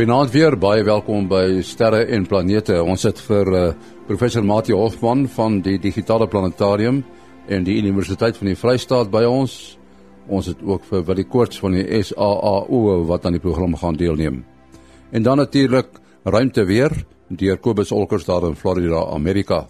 Goeienaand 0.00 0.30
weer, 0.32 0.54
baie 0.56 0.80
welkom 0.80 1.26
by 1.28 1.60
Sterre 1.60 2.06
en 2.08 2.22
Planete. 2.24 2.78
Ons 2.80 3.02
het 3.04 3.18
vir 3.20 3.48
uh, 3.52 3.64
professor 4.08 4.40
Mati 4.40 4.72
Hofman 4.72 5.26
van 5.28 5.58
die 5.60 5.74
Digitale 5.76 6.24
Planetarium 6.24 7.02
en 7.52 7.66
die 7.66 7.74
Universiteit 7.76 8.38
van 8.40 8.48
die 8.48 8.56
Vrystaat 8.56 9.10
by 9.12 9.20
ons. 9.28 9.76
Ons 10.24 10.48
het 10.48 10.62
ook 10.64 10.86
vir 10.88 11.04
Willie 11.04 11.26
Koorts 11.28 11.60
van 11.60 11.76
die 11.76 12.00
SAAO 12.00 12.94
wat 13.10 13.28
aan 13.28 13.36
die 13.36 13.42
program 13.44 13.76
gaan 13.76 13.98
deelneem. 14.00 14.38
En 15.12 15.26
dan 15.28 15.36
natuurlik 15.36 16.00
ruimte 16.24 16.64
weer 16.64 16.96
deur 17.28 17.60
Kobus 17.60 17.92
Olkers 17.92 18.24
daar 18.24 18.48
in 18.48 18.56
Florida, 18.56 19.04
Amerika. 19.12 19.66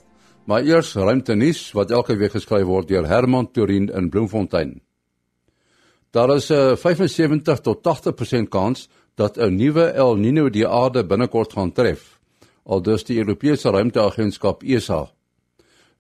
Maar 0.47 0.63
eers 0.63 0.95
ruimte 0.95 1.35
nuus 1.35 1.73
wat 1.75 1.91
elke 1.91 2.15
week 2.15 2.39
geskryf 2.39 2.71
word 2.71 2.87
deur 2.87 3.11
Herman 3.11 3.51
Turin 3.51 3.91
in 3.91 4.13
Bloemfontein. 4.15 4.79
Daar 6.15 6.37
is 6.37 6.51
'n 6.51 6.55
uh, 6.55 6.77
75 6.77 7.61
tot 7.61 7.83
80% 7.83 8.49
kans 8.49 8.89
dat 9.21 9.37
'n 9.39 9.57
nuwe 9.57 9.87
El 9.93 10.17
Niño 10.17 10.49
die 10.49 10.69
aarde 10.69 11.05
binnekort 11.05 11.53
gaan 11.53 11.73
tref, 11.73 12.19
aldus 12.65 13.05
die 13.05 13.19
Europese 13.19 13.71
Ruimteagentskap 13.71 14.63
ESA. 14.63 15.11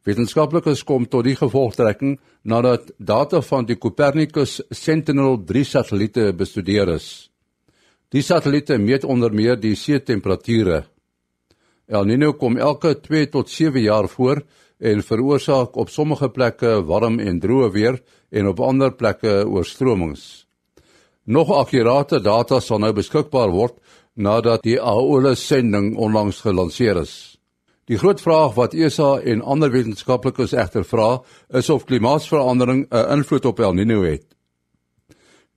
Wetenskaplikes 0.05 0.84
kom 0.84 1.05
tot 1.09 1.24
die 1.24 1.37
gevolgtrekking 1.37 2.20
nadat 2.43 2.93
data 2.96 3.41
van 3.41 3.66
die 3.66 3.77
Copernicus 3.79 4.62
Sentinel-3 4.70 5.65
satelliete 5.65 6.33
bestudeer 6.33 6.88
is. 6.88 7.30
Die 8.09 8.23
satelliete 8.23 8.79
meet 8.79 9.05
onder 9.05 9.32
meer 9.32 9.60
die 9.60 9.74
see 9.77 10.01
temperature. 10.01 10.84
El 11.87 12.05
Niño 12.05 12.32
kom 12.38 12.57
elke 12.57 12.95
2 13.01 13.27
tot 13.27 13.48
7 13.48 13.82
jaar 13.82 14.09
voor 14.09 14.43
en 14.79 15.02
veroorsaak 15.02 15.77
op 15.77 15.88
sommige 15.91 16.29
plekke 16.29 16.82
warm 16.87 17.18
en 17.21 17.40
droë 17.40 17.71
weer 17.71 18.02
en 18.30 18.46
op 18.46 18.60
ander 18.60 18.93
plekke 18.93 19.45
oorstromings. 19.46 20.49
Nog 21.30 21.50
akkurate 21.54 22.18
data 22.18 22.59
sal 22.59 22.80
nou 22.82 22.88
beskikbaar 22.96 23.52
word 23.54 23.76
nadat 24.18 24.64
die 24.66 24.80
Aola 24.82 25.37
sending 25.38 25.92
onlangs 25.95 26.40
gelanseer 26.42 26.98
is. 27.04 27.12
Die 27.87 27.98
groot 28.02 28.18
vraag 28.18 28.56
wat 28.56 28.74
ESA 28.74 29.12
en 29.22 29.45
ander 29.46 29.70
wetenskaplikes 29.70 30.56
egter 30.59 30.82
vra, 30.82 31.20
is 31.54 31.70
of 31.70 31.87
klimaatsverandering 31.87 32.88
'n 32.90 33.12
invloed 33.14 33.46
op 33.46 33.60
El 33.60 33.78
Niño 33.78 34.02
het. 34.10 34.26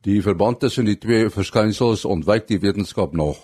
Die 0.02 0.22
verband 0.22 0.60
tussen 0.60 0.86
die 0.86 0.98
twee 0.98 1.30
verskynsels 1.30 2.06
ontwyk 2.06 2.48
die 2.48 2.60
wetenskap 2.60 3.14
nog. 3.14 3.38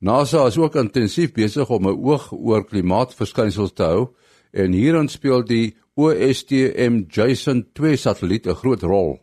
NASA 0.00 0.46
is 0.46 0.58
ook 0.58 0.76
intensief 0.76 1.32
besig 1.32 1.70
om 1.70 1.88
'n 1.88 1.96
oog 1.96 2.32
oor 2.32 2.64
klimaatsverskynsels 2.64 3.72
te 3.72 3.82
hou 3.82 4.08
en 4.52 4.72
hierin 4.72 5.08
speel 5.08 5.44
die 5.44 5.76
OSTM 5.94 7.04
Jason 7.08 7.68
2 7.72 7.96
satelliet 7.96 8.46
'n 8.46 8.54
groot 8.54 8.82
rol. 8.82 9.20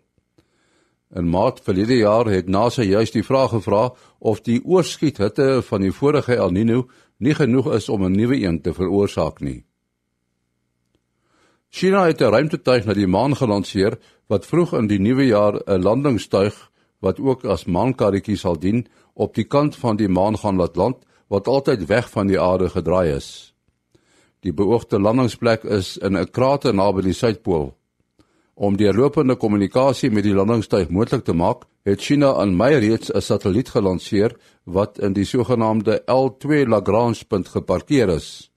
In 1.15 1.29
Maart 1.29 1.63
verlede 1.65 1.95
jaar 1.97 2.27
het 2.29 2.49
NASA 2.49 2.83
juist 2.85 3.15
die 3.17 3.23
vraag 3.25 3.49
gevra 3.49 3.93
of 4.19 4.43
die 4.45 4.59
oorskiethitte 4.61 5.61
van 5.65 5.81
die 5.81 5.91
vorige 5.91 6.35
El 6.35 6.51
Niño 6.53 6.83
nie 7.17 7.33
genoeg 7.33 7.71
is 7.73 7.89
om 7.89 8.05
'n 8.05 8.13
nuwe 8.13 8.37
een 8.41 8.61
te 8.61 8.73
veroorsaak 8.73 9.39
nie. 9.41 9.65
China 11.69 12.05
het 12.05 12.21
'n 12.21 12.29
ruimtetuig 12.29 12.85
na 12.85 12.93
die 12.93 13.07
maan 13.07 13.35
gelanseer 13.35 13.97
wat 14.27 14.45
vroeg 14.45 14.73
in 14.73 14.87
die 14.87 14.99
nuwe 14.99 15.25
jaar 15.25 15.61
'n 15.65 15.81
landingstuig 15.81 16.69
wat 16.99 17.19
ook 17.19 17.45
as 17.45 17.65
maankarretjie 17.65 18.37
sal 18.37 18.59
dien 18.59 18.87
op 19.13 19.35
die 19.35 19.43
kant 19.43 19.75
van 19.75 19.95
die 19.95 20.09
maan 20.09 20.37
gaan 20.37 20.55
laat 20.55 20.75
land 20.75 20.97
wat 21.27 21.47
altyd 21.47 21.85
weg 21.85 22.09
van 22.09 22.27
die 22.27 22.39
aarde 22.39 22.69
gedraai 22.69 23.15
is. 23.15 23.53
Die 24.39 24.53
beoogde 24.53 24.99
landingsplek 24.99 25.63
is 25.63 25.97
in 25.97 26.17
'n 26.17 26.31
krater 26.31 26.73
naby 26.73 27.01
die 27.01 27.13
suidpool. 27.13 27.78
Om 28.59 28.75
die 28.75 28.89
lopende 28.91 29.37
kommunikasie 29.39 30.09
met 30.11 30.25
die 30.25 30.33
landingstuig 30.35 30.89
moontlik 30.91 31.21
te 31.23 31.31
maak, 31.31 31.61
het 31.87 32.01
China 32.03 32.33
aan 32.41 32.57
Mei 32.59 32.75
reeds 32.83 33.11
'n 33.11 33.21
satelliet 33.21 33.69
gelanseer 33.69 34.35
wat 34.65 34.99
in 34.99 35.13
die 35.13 35.23
sogenaamde 35.25 36.03
L2 36.05 36.67
Lagrange 36.67 37.23
punt 37.27 37.47
geparkeer 37.47 38.09
is. 38.09 38.51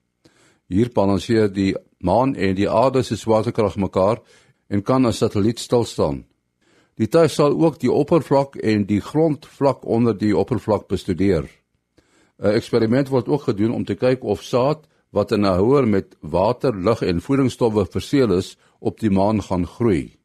Hier 0.66 0.90
balanseer 0.92 1.52
die 1.52 1.76
maan 1.98 2.34
en 2.34 2.54
die 2.54 2.70
aarde 2.70 3.02
se 3.02 3.16
swaartekrag 3.16 3.76
mekaar 3.76 4.18
en 4.68 4.82
kan 4.82 5.06
'n 5.06 5.12
satelliet 5.12 5.58
stil 5.58 5.84
staan. 5.84 6.24
Die 6.96 7.08
tuig 7.08 7.30
sal 7.30 7.52
ook 7.60 7.78
die 7.78 7.92
oppervlak 7.92 8.56
en 8.56 8.84
die 8.86 9.00
grondvlak 9.00 9.84
onder 9.84 10.18
die 10.18 10.36
oppervlak 10.36 10.88
bestudeer. 10.88 11.44
'n 12.42 12.54
Eksperiment 12.54 13.08
word 13.08 13.28
ook 13.28 13.42
gedoen 13.42 13.72
om 13.72 13.84
te 13.84 13.94
kyk 13.94 14.24
of 14.24 14.42
saad 14.42 14.88
wat 15.10 15.32
in 15.32 15.44
'n 15.44 15.54
houer 15.54 15.88
met 15.88 16.16
water, 16.20 16.74
lug 16.76 17.02
en 17.02 17.20
voedingsstowwe 17.20 17.86
verseël 17.86 18.32
is, 18.32 18.56
op 18.82 19.00
die 19.00 19.10
maan 19.10 19.42
gaan 19.42 19.66
groei. 19.66 20.16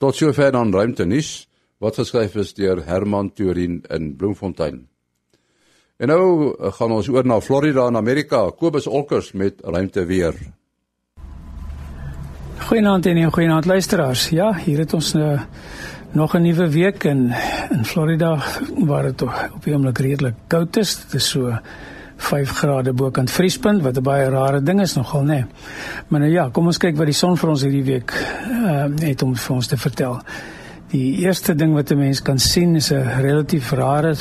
Tot 0.00 0.16
sover 0.16 0.52
dan 0.52 0.72
ruimte 0.72 1.04
nuus 1.06 1.48
wat 1.82 1.98
geskryf 1.98 2.34
is 2.40 2.54
deur 2.54 2.80
Herman 2.86 3.32
Turin 3.34 3.82
in 3.90 4.16
Bloemfontein. 4.16 4.86
En 6.02 6.10
nou 6.10 6.54
eh, 6.54 6.72
gaan 6.72 6.92
ons 6.94 7.08
oor 7.08 7.26
na 7.26 7.40
Florida 7.40 7.86
in 7.90 7.96
Amerika, 7.96 8.48
Kobus 8.58 8.86
Olkers 8.86 9.32
met 9.32 9.60
ruimte 9.62 10.04
weer. 10.06 10.34
Goeienaand 12.62 13.06
en 13.06 13.32
goeienaand 13.32 13.66
luisteraars. 13.66 14.28
Ja, 14.28 14.54
hier 14.54 14.78
het 14.78 14.94
ons 14.94 15.12
nou 15.12 15.38
nog 16.12 16.34
'n 16.34 16.42
nuwe 16.42 16.70
week 16.70 17.04
in 17.04 17.34
in 17.70 17.84
Florida 17.84 18.42
waar 18.78 19.02
dit 19.02 19.22
op 19.22 19.62
die 19.64 19.74
oomblik 19.74 19.98
redelik 19.98 20.34
koud 20.46 20.76
is. 20.76 20.96
Dit 20.96 21.14
is 21.14 21.28
so 21.28 21.58
5 22.22 22.54
grade 22.60 22.92
bokant 22.92 23.30
vriespunt 23.30 23.82
wat 23.82 23.96
'n 23.98 24.02
baie 24.02 24.28
rare 24.30 24.62
ding 24.62 24.80
is 24.80 24.94
nogal 24.94 25.22
nê. 25.22 25.26
Nee. 25.26 25.44
Maar 26.08 26.20
nou 26.20 26.32
ja, 26.32 26.48
kom 26.48 26.66
ons 26.66 26.78
kyk 26.78 26.96
wat 26.96 27.06
die 27.06 27.14
son 27.14 27.36
vir 27.36 27.50
ons 27.50 27.62
hierdie 27.62 27.84
week 27.84 28.12
uh, 28.50 28.86
het 29.08 29.22
om 29.22 29.36
vir 29.36 29.54
ons 29.56 29.66
te 29.66 29.76
vertel. 29.76 30.20
Die 30.92 31.24
eerste 31.24 31.54
ding 31.54 31.74
wat 31.74 31.90
'n 31.90 31.98
mens 31.98 32.22
kan 32.22 32.38
sien 32.38 32.76
is 32.76 32.92
'n 32.92 33.20
relatief 33.20 33.72
rare 33.72 34.14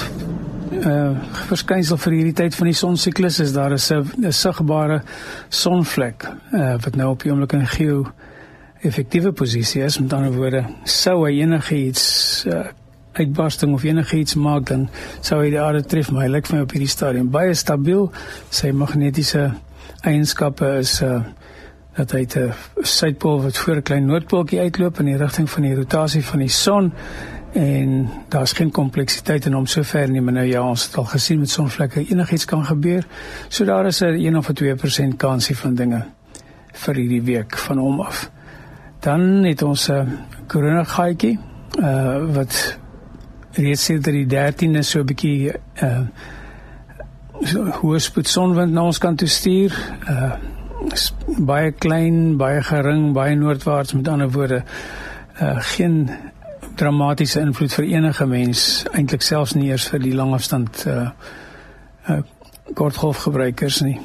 uh 0.71 1.11
verskynsel 1.49 1.97
vir 1.97 2.13
hierdie 2.13 2.33
tyd 2.33 2.55
van 2.55 2.69
die 2.69 2.77
sonsiklus 2.77 3.39
is 3.39 3.53
daar 3.53 3.73
'n 3.73 4.31
sigbare 4.31 5.01
sonvlek 5.49 6.27
uh 6.53 6.75
wat 6.83 6.95
nou 6.95 7.09
op 7.11 7.23
die 7.23 7.31
oomblik 7.31 7.53
in 7.53 7.67
geo 7.67 8.05
effektiewe 8.81 9.31
posisie 9.31 9.83
is 9.83 9.99
met 9.99 10.13
ander 10.13 10.31
woorde 10.31 10.65
sou 10.83 11.25
hy 11.25 11.41
enigiets 11.41 12.45
uh, 12.47 12.63
uitbarsting 13.13 13.73
of 13.73 13.83
enigiets 13.83 14.35
maak 14.35 14.65
dan 14.69 14.89
sou 15.21 15.41
hy 15.41 15.49
die 15.49 15.61
aarde 15.61 15.83
tref 15.83 16.11
maar 16.11 16.23
hy 16.23 16.31
lyk 16.31 16.47
vir 16.47 16.57
my 16.57 16.63
op 16.63 16.71
hierdie 16.71 16.89
stadium. 16.89 17.29
Baie 17.29 17.53
stabiel. 17.53 18.11
Sy 18.49 18.71
magnetiese 18.71 19.51
eienskappe 20.07 20.77
is 20.79 21.01
uh 21.01 21.21
dat 21.91 22.11
hy 22.15 22.23
'n 22.23 22.53
suidpool 22.87 23.41
wat 23.43 23.57
voor 23.57 23.75
'n 23.75 23.81
klein 23.81 24.05
noordpooltjie 24.05 24.59
uitloop 24.59 24.99
in 24.99 25.05
die 25.05 25.17
rigting 25.17 25.49
van 25.49 25.61
die 25.61 25.75
rotasie 25.75 26.25
van 26.25 26.39
die 26.39 26.49
son. 26.49 26.93
En 27.53 28.09
daar's 28.29 28.53
geen 28.53 28.71
kompleksiteit 28.71 29.45
in 29.45 29.53
hom 29.53 29.65
sover 29.65 30.09
nie 30.09 30.21
maar 30.21 30.33
nou 30.33 30.45
ja 30.45 30.63
ons 30.63 30.85
het 30.85 30.97
al 30.97 31.03
gesien 31.03 31.39
met 31.39 31.49
sonvlekke 31.49 32.07
enigiets 32.07 32.45
kan 32.45 32.65
gebeur. 32.65 33.05
So 33.47 33.65
daar 33.65 33.85
is 33.85 34.01
'n 34.01 34.05
1 34.05 34.37
of 34.37 34.49
'n 34.49 34.53
2% 34.53 35.17
kansie 35.17 35.57
van 35.57 35.75
dinge 35.75 36.05
vir 36.73 36.95
hierdie 36.95 37.23
week 37.23 37.57
van 37.57 37.77
hom 37.77 37.99
af. 37.99 38.31
Dan 38.99 39.43
het 39.43 39.61
ons 39.61 39.89
'n 39.89 40.17
korona 40.47 40.83
gaatjie 40.83 41.39
uh 41.79 42.33
wat 42.33 42.79
reeds 43.53 43.83
sedert 43.83 44.15
die 44.15 44.27
13de 44.27 44.83
so 44.83 44.99
'n 44.99 45.05
bietjie 45.05 45.53
uh 45.83 46.05
so 47.41 47.65
hoë 47.81 47.99
spoed 47.99 48.27
sonwind 48.27 48.71
na 48.71 48.83
ons 48.83 48.97
kant 48.97 49.17
toe 49.17 49.27
stuur. 49.27 49.73
Uh 50.09 50.35
baie 51.45 51.71
klein, 51.71 52.37
baie 52.37 52.61
gering, 52.61 53.13
baie 53.13 53.35
noordwaarts 53.35 53.93
met 53.93 54.07
ander 54.07 54.31
woorde 54.31 54.63
uh 55.41 55.57
geen 55.59 56.09
dramatiese 56.75 57.39
invloed 57.39 57.73
vir 57.73 57.85
enige 57.85 58.25
mens, 58.25 58.85
eintlik 58.93 59.21
selfs 59.21 59.53
nie 59.53 59.69
eers 59.69 59.87
vir 59.89 59.99
die 59.99 60.15
langafstand 60.15 60.85
uh 60.87 61.09
uh 62.09 62.21
kortgolfgebruikers 62.73 63.81
nie. 63.81 63.99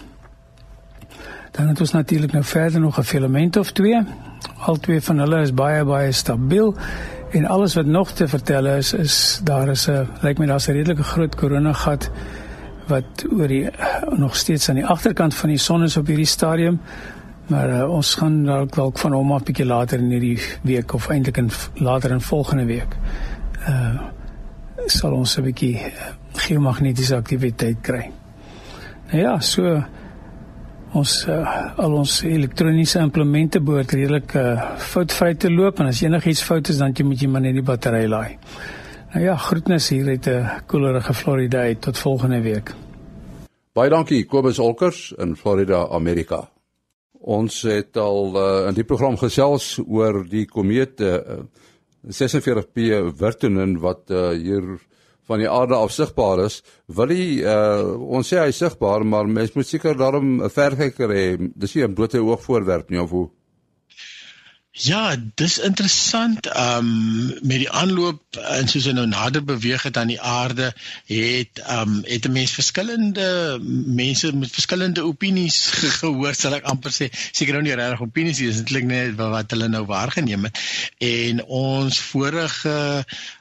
Dan 1.53 1.69
het 1.69 1.81
ons 1.81 1.92
natuurlik 1.92 2.33
nou 2.33 2.45
verder 2.45 2.81
nog 2.81 2.99
'n 2.99 3.03
filament 3.03 3.57
of 3.57 3.72
twee. 3.72 4.03
Al 4.59 4.77
twee 4.77 5.01
van 5.01 5.19
hulle 5.19 5.41
is 5.41 5.54
baie 5.54 5.84
baie 5.84 6.13
stabiel 6.13 6.75
En 7.31 7.47
alles 7.47 7.75
wat 7.75 7.87
nog 7.87 8.11
te 8.11 8.28
vertel 8.28 8.67
is 8.67 8.93
is 8.93 9.41
daar 9.45 9.69
is 9.69 9.89
'n 9.89 10.09
lyk 10.21 10.39
my 10.39 10.47
daar's 10.47 10.69
'n 10.69 10.73
redelike 10.73 11.03
groot 11.03 11.34
korona 11.34 11.73
gat 11.73 12.11
wat 12.87 13.27
oor 13.33 13.47
die 13.47 13.69
nog 14.17 14.37
steeds 14.37 14.69
aan 14.69 14.75
die 14.75 14.87
agterkant 14.87 15.34
van 15.34 15.49
die 15.49 15.59
son 15.59 15.83
is 15.83 15.97
op 15.97 16.07
hierdie 16.07 16.27
stadium. 16.27 16.81
Maar 17.47 17.71
uh, 17.71 17.91
ons 17.91 18.15
gaan 18.15 18.45
dalk 18.45 18.75
dalk 18.75 18.99
van 18.99 19.13
hom 19.13 19.33
af 19.33 19.43
bietjie 19.43 19.67
later 19.67 19.99
in 19.99 20.11
hierdie 20.11 20.41
week 20.63 20.93
of 20.93 21.09
eintlik 21.09 21.37
in 21.37 21.51
later 21.75 22.11
in 22.11 22.21
volgende 22.21 22.65
week. 22.65 22.97
Uh 23.69 24.01
sal 24.87 25.13
ons 25.13 25.39
'n 25.39 25.43
bietjie 25.43 25.93
geomagnetiese 26.33 27.17
aktiwiteit 27.17 27.77
kry. 27.81 28.11
Nou 29.11 29.23
ja, 29.23 29.41
so 29.41 29.83
ons 30.94 31.12
uh, 31.28 31.78
al 31.83 31.92
ons 31.98 32.22
elektroniese 32.22 33.00
implemente 33.03 33.60
behoort 33.60 33.92
redelik 33.92 34.34
uh, 34.38 34.77
foutvry 34.78 35.34
te 35.34 35.50
loop 35.50 35.80
en 35.80 35.91
as 35.91 36.03
enigiets 36.03 36.42
fout 36.47 36.71
is 36.71 36.78
dan 36.78 36.94
jy 36.94 37.04
moet 37.04 37.22
jy 37.22 37.28
maar 37.28 37.42
net 37.42 37.54
die 37.59 37.65
battery 37.66 38.06
laai. 38.06 38.38
Nou 39.15 39.24
ja, 39.24 39.36
groetnis 39.36 39.88
hier 39.88 40.09
uit 40.09 40.27
'n 40.27 40.30
uh, 40.30 40.59
koelerige 40.66 41.15
Florida 41.15 41.59
uit 41.59 41.80
tot 41.80 41.98
volgende 41.98 42.41
week. 42.41 42.74
Baie 43.72 43.91
dankie 43.91 44.24
Kobus 44.24 44.59
Olkers 44.59 45.12
in 45.18 45.36
Florida, 45.36 45.88
Amerika. 45.91 46.48
Ons 47.21 47.62
het 47.62 47.97
al 47.97 48.36
uh, 48.36 48.68
in 48.68 48.74
die 48.74 48.84
program 48.84 49.16
gesels 49.16 49.78
oor 49.86 50.24
die 50.28 50.47
komeet 50.47 51.00
uh, 51.00 51.42
46P 52.06 53.10
Wirtanen 53.18 53.80
wat 53.80 54.10
uh, 54.10 54.30
hier 54.30 54.78
van 55.27 55.43
die 55.43 55.51
aarde 55.51 55.75
af 55.75 55.93
sigbaar 55.93 56.45
is, 56.47 56.63
wil 56.87 57.09
hy 57.09 57.43
uh 57.43 57.97
ons 58.19 58.33
sê 58.33 58.39
hy 58.45 58.53
sigbaar, 58.53 59.05
maar 59.05 59.27
mens 59.27 59.55
moet 59.55 59.67
seker 59.67 59.97
daarom 59.99 60.43
'n 60.43 60.51
verkyker 60.51 61.11
hê. 61.11 61.27
Dis 61.55 61.75
nie 61.75 61.84
'n 61.84 61.95
blote 61.95 62.23
oog 62.23 62.43
voorwerp 62.43 62.91
nie 62.91 63.03
of 63.03 63.11
hoe? 63.11 63.28
Ja, 64.77 65.17
dis 65.34 65.59
interessant. 65.59 66.47
Ehm 66.47 66.89
um, 66.89 67.39
met 67.41 67.63
die 67.63 67.71
aanloop 67.71 68.37
en 68.37 68.69
soos 68.69 68.84
hy 68.84 68.93
nou 68.93 69.07
nader 69.09 69.41
beweeg 69.45 69.87
het 69.89 69.97
aan 69.97 70.11
die 70.13 70.21
aarde, 70.21 70.67
het 71.09 71.63
ehm 71.63 71.95
um, 71.95 72.03
het 72.05 72.28
'n 72.28 72.33
mens 72.33 72.53
verskillende 72.53 73.57
mense 74.01 74.33
met 74.37 74.53
verskillende 74.53 75.05
opinies 75.05 75.57
gehoor, 76.01 76.34
sal 76.34 76.59
ek 76.59 76.69
amper 76.69 76.93
sê. 76.93 77.09
Seker 77.33 77.57
nou 77.57 77.63
nie 77.63 77.73
regtig 77.73 78.05
opinies 78.05 78.39
nie, 78.39 78.51
dis 78.53 78.61
eintlik 78.61 78.84
net 78.84 79.17
wat 79.17 79.51
hulle 79.57 79.69
nou 79.69 79.87
waargeneem 79.89 80.45
het. 80.45 80.61
En 80.99 81.45
ons 81.45 82.01
vorige 82.13 82.77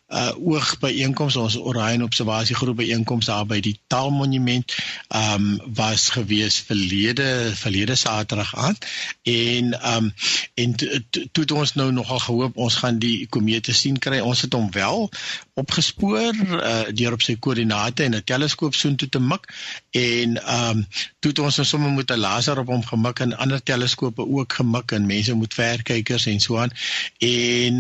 uh 0.08 0.32
oog 0.38 0.76
by 0.80 0.92
einkoms 1.02 1.36
ons 1.42 1.56
Orion 1.58 2.04
observasiegroep 2.06 2.78
by 2.78 2.86
einkoms 2.94 3.26
daar 3.26 3.46
by 3.50 3.58
die 3.60 3.80
Taalmonument 3.90 4.76
um 5.10 5.48
was 5.80 6.10
gewees 6.14 6.60
verlede 6.68 7.52
verlede 7.58 7.96
Saterdag 7.96 8.54
aan 8.56 8.78
en 9.24 9.74
um 9.96 10.14
en 10.54 10.76
toe 10.76 11.42
het 11.42 11.52
ons 11.52 11.74
nou 11.74 11.92
nogal 11.92 12.20
gehoop 12.20 12.58
ons 12.58 12.76
gaan 12.76 13.00
die 13.00 13.28
komete 13.28 13.74
sien 13.74 13.98
kry. 14.00 14.20
Ons 14.20 14.46
het 14.46 14.54
hom 14.54 14.70
wel 14.72 15.10
opgespoor 15.56 16.36
uh 16.36 16.84
deur 16.92 17.16
op 17.16 17.22
sy 17.24 17.36
koördinate 17.40 18.04
en 18.04 18.16
'n 18.16 18.24
teleskoop 18.32 18.76
soontoe 18.76 19.10
te 19.10 19.20
mik 19.20 19.48
en 19.92 20.36
um 20.56 20.86
toe 21.20 21.32
het 21.32 21.40
ons 21.40 21.56
nou 21.56 21.68
sommer 21.68 21.92
met 21.92 22.12
'n 22.12 22.20
laser 22.20 22.60
op 22.60 22.68
hom 22.68 22.84
gemik 22.86 23.20
en 23.20 23.38
ander 23.38 23.64
teleskope 23.64 24.28
ook 24.28 24.54
gemik 24.54 24.92
en 24.92 25.06
mense 25.06 25.34
moet 25.34 25.54
verkykers 25.54 26.26
en 26.26 26.40
so 26.40 26.58
aan. 26.58 26.72
En 27.18 27.76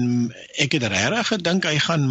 ek 0.55 0.71
het 0.71 0.83
regtig 0.83 1.27
gedink 1.27 1.63
hy 1.63 1.77
gaan 1.79 2.05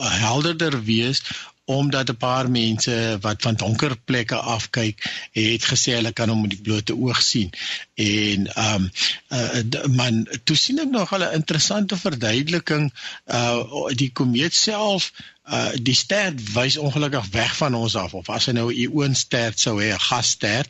helderder 0.00 0.82
wees 0.84 1.22
omdat 1.72 2.10
'n 2.10 2.16
paar 2.16 2.50
mense 2.50 3.18
wat 3.20 3.42
van 3.42 3.54
donker 3.54 3.96
plekke 4.04 4.36
afkyk 4.36 5.02
het 5.32 5.64
gesê 5.64 5.96
hulle 5.98 6.12
kan 6.12 6.28
hom 6.28 6.40
met 6.40 6.50
die 6.50 6.60
blote 6.60 6.96
oog 6.96 7.22
sien. 7.22 7.50
En 7.94 8.46
ehm 8.54 8.74
um, 8.74 8.90
uh, 9.28 9.84
man 9.96 10.26
toe 10.44 10.56
sien 10.56 10.78
ek 10.78 10.90
nog 10.90 11.14
'n 11.16 11.34
interessante 11.40 11.96
verduideliking 11.96 12.92
uh 13.26 13.86
die 13.94 14.10
komeet 14.12 14.54
self 14.54 15.12
uh 15.50 15.74
die 15.74 15.94
ster 15.94 16.34
wys 16.54 16.76
ongelukkig 16.78 17.26
weg 17.34 17.56
van 17.56 17.74
ons 17.74 17.96
af 17.98 18.14
of 18.14 18.28
as 18.30 18.46
hy 18.46 18.52
nou 18.54 18.68
'n 18.70 18.78
ionster 18.78 19.52
sou 19.58 19.80
hê 19.82 19.90
'n 19.90 19.98
gasster 19.98 20.68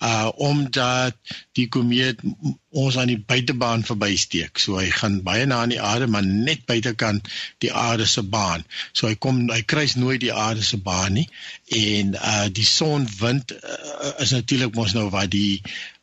uh 0.00 0.30
omdat 0.36 1.16
die 1.52 1.68
komeet 1.68 2.22
ons 2.70 2.96
aan 2.96 3.12
die 3.12 3.20
buitebaan 3.20 3.84
verbysteek. 3.84 4.58
So 4.58 4.78
hy 4.80 4.88
gaan 4.90 5.22
baie 5.22 5.46
na 5.46 5.60
aan 5.62 5.74
die 5.74 5.80
aarde 5.80 6.06
maar 6.06 6.24
net 6.24 6.64
buitekant 6.64 7.28
die 7.58 7.72
aarde 7.72 8.06
se 8.06 8.22
baan. 8.22 8.64
So 8.92 9.06
hy 9.06 9.14
kom 9.14 9.50
hy 9.50 9.62
kruis 9.62 9.94
nooit 9.94 10.20
die 10.20 10.32
aarde 10.32 10.62
se 10.62 10.76
baan 10.76 11.12
nie 11.20 11.28
en 11.68 12.14
uh 12.14 12.48
die 12.48 12.66
sonwind 12.66 13.52
uh, 13.52 14.12
is 14.24 14.32
natuurlik 14.32 14.74
mos 14.74 14.96
nou 14.96 15.10
wat 15.10 15.30
die 15.30 15.60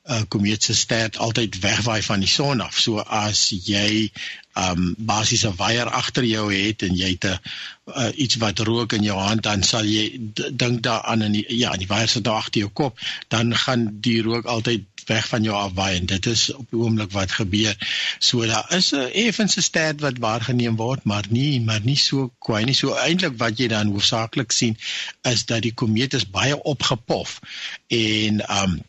uh, 0.10 0.22
komeet 0.28 0.64
se 0.64 0.74
ster 0.74 1.10
altyd 1.18 1.60
wegwaai 1.60 2.02
van 2.04 2.20
die 2.20 2.30
son 2.30 2.62
af. 2.62 2.80
So 2.80 3.00
as 3.00 3.50
jy 3.50 4.12
um 4.60 4.96
basies 4.98 5.46
'n 5.48 5.56
waier 5.56 5.88
agter 5.88 6.26
jou 6.28 6.52
het 6.54 6.82
en 6.84 6.96
jy 6.96 7.10
het 7.14 7.26
'n 7.26 7.40
uh, 7.96 8.10
iets 8.16 8.36
wat 8.36 8.60
rook 8.60 8.94
in 8.94 9.04
jou 9.04 9.18
hand 9.20 9.44
dan 9.44 9.64
sal 9.64 9.86
jy 9.86 10.20
dink 10.52 10.82
daaraan 10.84 11.22
in 11.22 11.32
die 11.32 11.46
ja, 11.48 11.72
die 11.72 11.88
waier 11.88 12.08
sit 12.08 12.24
daar 12.24 12.42
agter 12.42 12.62
jou 12.62 12.72
kop, 12.74 13.00
dan 13.28 13.56
gaan 13.56 14.02
die 14.02 14.22
rook 14.22 14.46
altyd 14.46 14.84
weg 15.06 15.28
van 15.28 15.44
jou 15.44 15.56
afwaai 15.56 15.96
en 15.98 16.06
dit 16.06 16.26
is 16.26 16.54
op 16.54 16.68
die 16.70 16.80
oomblik 16.80 17.12
wat 17.12 17.32
gebeur. 17.32 17.76
So 18.20 18.46
daar 18.46 18.66
is 18.78 18.92
'n 18.92 19.10
effense 19.14 19.62
ster 19.62 19.96
wat 19.98 20.18
waargeneem 20.18 20.76
word, 20.76 21.04
maar 21.04 21.26
nie 21.30 21.62
maar 21.62 21.82
nie 21.84 21.96
so 21.96 22.32
kwai 22.40 22.64
nie. 22.66 22.74
So 22.74 22.94
eintlik 22.94 23.38
wat 23.38 23.58
jy 23.58 23.68
dan 23.68 23.92
hoofsaaklik 23.92 24.52
sien 24.52 24.78
is 25.22 25.46
dat 25.46 25.62
die 25.62 25.74
komeet 25.74 26.14
is 26.14 26.30
baie 26.30 26.64
opgepof 26.64 27.40
en 27.88 28.44
um 28.62 28.82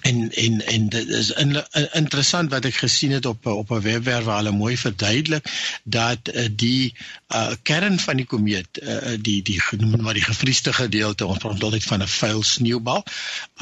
en 0.00 0.30
en 0.30 0.66
en 0.66 0.88
dit 0.88 1.08
is 1.08 1.30
in, 1.30 1.56
in, 1.56 1.88
interessant 1.92 2.50
wat 2.50 2.64
ek 2.68 2.76
gesien 2.84 3.12
het 3.16 3.26
op 3.26 3.46
op 3.46 3.70
'n 3.70 3.80
webwerf 3.80 4.24
waar 4.24 4.36
hulle 4.36 4.54
mooi 4.54 4.76
verduidelik 4.76 5.50
dat 5.84 6.30
uh, 6.34 6.46
die 6.50 6.94
uh, 7.34 7.52
kern 7.62 7.98
van 7.98 8.16
die 8.16 8.26
komeet 8.26 8.80
uh, 8.82 9.16
die 9.20 9.42
die 9.42 9.60
genoem 9.60 10.02
maar 10.02 10.14
die 10.14 10.24
gefriesde 10.24 10.72
gedeelte 10.72 11.26
ons 11.26 11.38
praat 11.38 11.62
altyd 11.62 11.84
van 11.84 12.02
'n 12.02 12.08
vuil 12.08 12.42
sneeubal 12.42 13.04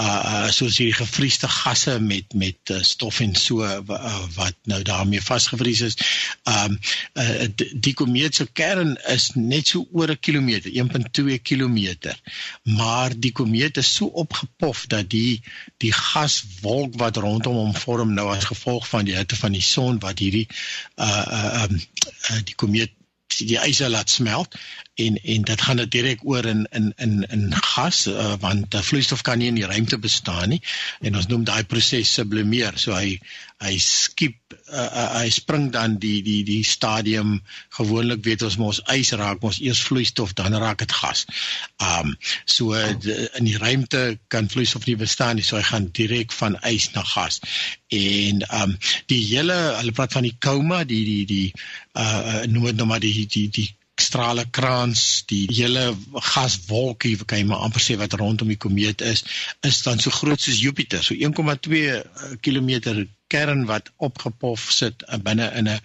uh, 0.00 0.50
soos 0.50 0.76
die 0.76 0.92
gefriesde 0.92 1.48
gasse 1.48 2.00
met 2.00 2.34
met 2.34 2.70
uh, 2.70 2.82
stof 2.82 3.20
en 3.20 3.34
so 3.34 3.64
uh, 3.64 3.80
wat 4.34 4.54
nou 4.64 4.82
daarmee 4.82 5.22
vasgevries 5.22 5.80
is 5.80 5.96
um 6.44 6.78
uh, 7.14 7.48
die 7.72 7.94
komeet 7.94 8.34
se 8.34 8.46
kern 8.52 8.96
is 9.08 9.30
net 9.34 9.66
so 9.66 9.88
oor 9.92 10.10
'n 10.10 10.20
kilometer 10.20 10.70
1.2 10.70 11.40
kilometer 11.42 12.20
maar 12.62 13.10
die 13.18 13.32
komeet 13.32 13.76
is 13.76 13.94
so 13.94 14.04
opgepof 14.06 14.86
dat 14.86 15.10
die 15.10 15.42
die 15.76 15.92
gas 15.92 16.25
gaswolk 16.26 16.99
wat 17.02 17.17
rondom 17.23 17.58
hom 17.62 17.75
vorm 17.87 18.12
nou 18.19 18.28
as 18.34 18.50
gevolg 18.50 18.88
van 18.90 19.06
die 19.08 19.17
hitte 19.17 19.38
van 19.38 19.55
die 19.56 19.64
son 19.64 20.00
wat 20.05 20.23
hierdie 20.25 20.46
uh 20.96 21.26
uh 21.38 21.64
um 21.64 21.78
uh, 21.78 22.40
die 22.43 22.58
komeet 22.62 22.93
die 23.38 23.58
ys 23.62 23.82
laat 23.93 24.11
smelt 24.11 24.58
en 25.04 25.19
en 25.22 25.43
dit 25.50 25.60
gaan 25.60 25.81
dit 25.82 25.90
direk 25.90 26.25
oor 26.25 26.46
in 26.48 26.66
in 26.72 26.93
in 26.96 27.16
in 27.37 27.48
gas 27.54 28.06
uh, 28.06 28.34
want 28.40 28.75
uh, 28.75 28.82
vloeistof 28.82 29.22
kan 29.22 29.38
nie 29.38 29.50
in 29.52 29.58
die 29.60 29.69
ruimte 29.69 29.98
bestaan 29.98 30.54
nie 30.54 30.62
en 31.00 31.16
ons 31.20 31.28
noem 31.32 31.44
daai 31.44 31.64
proses 31.69 32.12
sublimeer 32.19 32.78
so 32.81 32.96
hy 32.96 33.19
hy 33.64 33.76
skiep 33.81 34.56
uh, 34.69 35.20
hy 35.20 35.28
spring 35.32 35.70
dan 35.72 35.96
die 36.00 36.20
die 36.25 36.43
die 36.44 36.62
stadium 36.64 37.38
gewoonlik 37.78 38.25
weet 38.25 38.44
ons 38.48 38.58
mos 38.60 38.81
ys 38.93 39.12
raak 39.20 39.40
mos 39.44 39.60
eers 39.64 39.81
vloeistof 39.87 40.34
dan 40.37 40.56
raak 40.60 40.82
dit 40.84 40.93
gas. 40.93 41.25
Um 41.81 42.12
so 42.44 42.76
de, 43.04 43.16
in 43.40 43.48
die 43.48 43.56
ruimte 43.60 44.19
kan 44.32 44.50
vloeistof 44.52 44.84
nie 44.88 44.98
bestaan 45.00 45.40
nie 45.40 45.46
so 45.46 45.56
hy 45.56 45.64
gaan 45.70 45.88
direk 45.96 46.37
van 46.37 46.60
ys 46.69 46.90
na 46.96 47.04
gas. 47.14 47.40
En 47.88 48.44
um 48.60 48.76
die 49.12 49.22
hele 49.31 49.56
hulle 49.81 49.96
praat 49.96 50.19
van 50.19 50.28
die 50.28 50.37
coma 50.37 50.84
die 50.84 51.04
die 51.08 51.25
die 51.32 51.48
uh 51.96 52.44
noem 52.44 52.72
dit 52.72 52.81
nou 52.81 52.93
maar 52.93 53.04
die 53.04 53.25
die 53.25 53.48
die 53.48 53.70
strale 54.00 54.44
kraans, 54.50 55.25
die 55.31 55.46
hele 55.48 55.94
gaswolkie, 56.12 57.16
wat 57.19 57.31
kan 57.31 57.40
jy 57.40 57.46
maar 57.48 57.64
amper 57.66 57.81
sê 57.81 57.96
wat 58.00 58.16
rondom 58.20 58.50
die 58.52 58.60
komeet 58.60 59.00
is, 59.00 59.25
is 59.64 59.82
dan 59.87 60.02
so 60.02 60.12
groot 60.12 60.40
soos 60.40 60.60
Jupiter, 60.60 61.02
so 61.02 61.14
1,2 61.14 62.40
km 62.44 63.06
kern 63.32 63.65
wat 63.67 63.91
opgepof 63.96 64.67
sit 64.70 65.05
binne 65.27 65.46
in 65.58 65.69
'n 65.69 65.81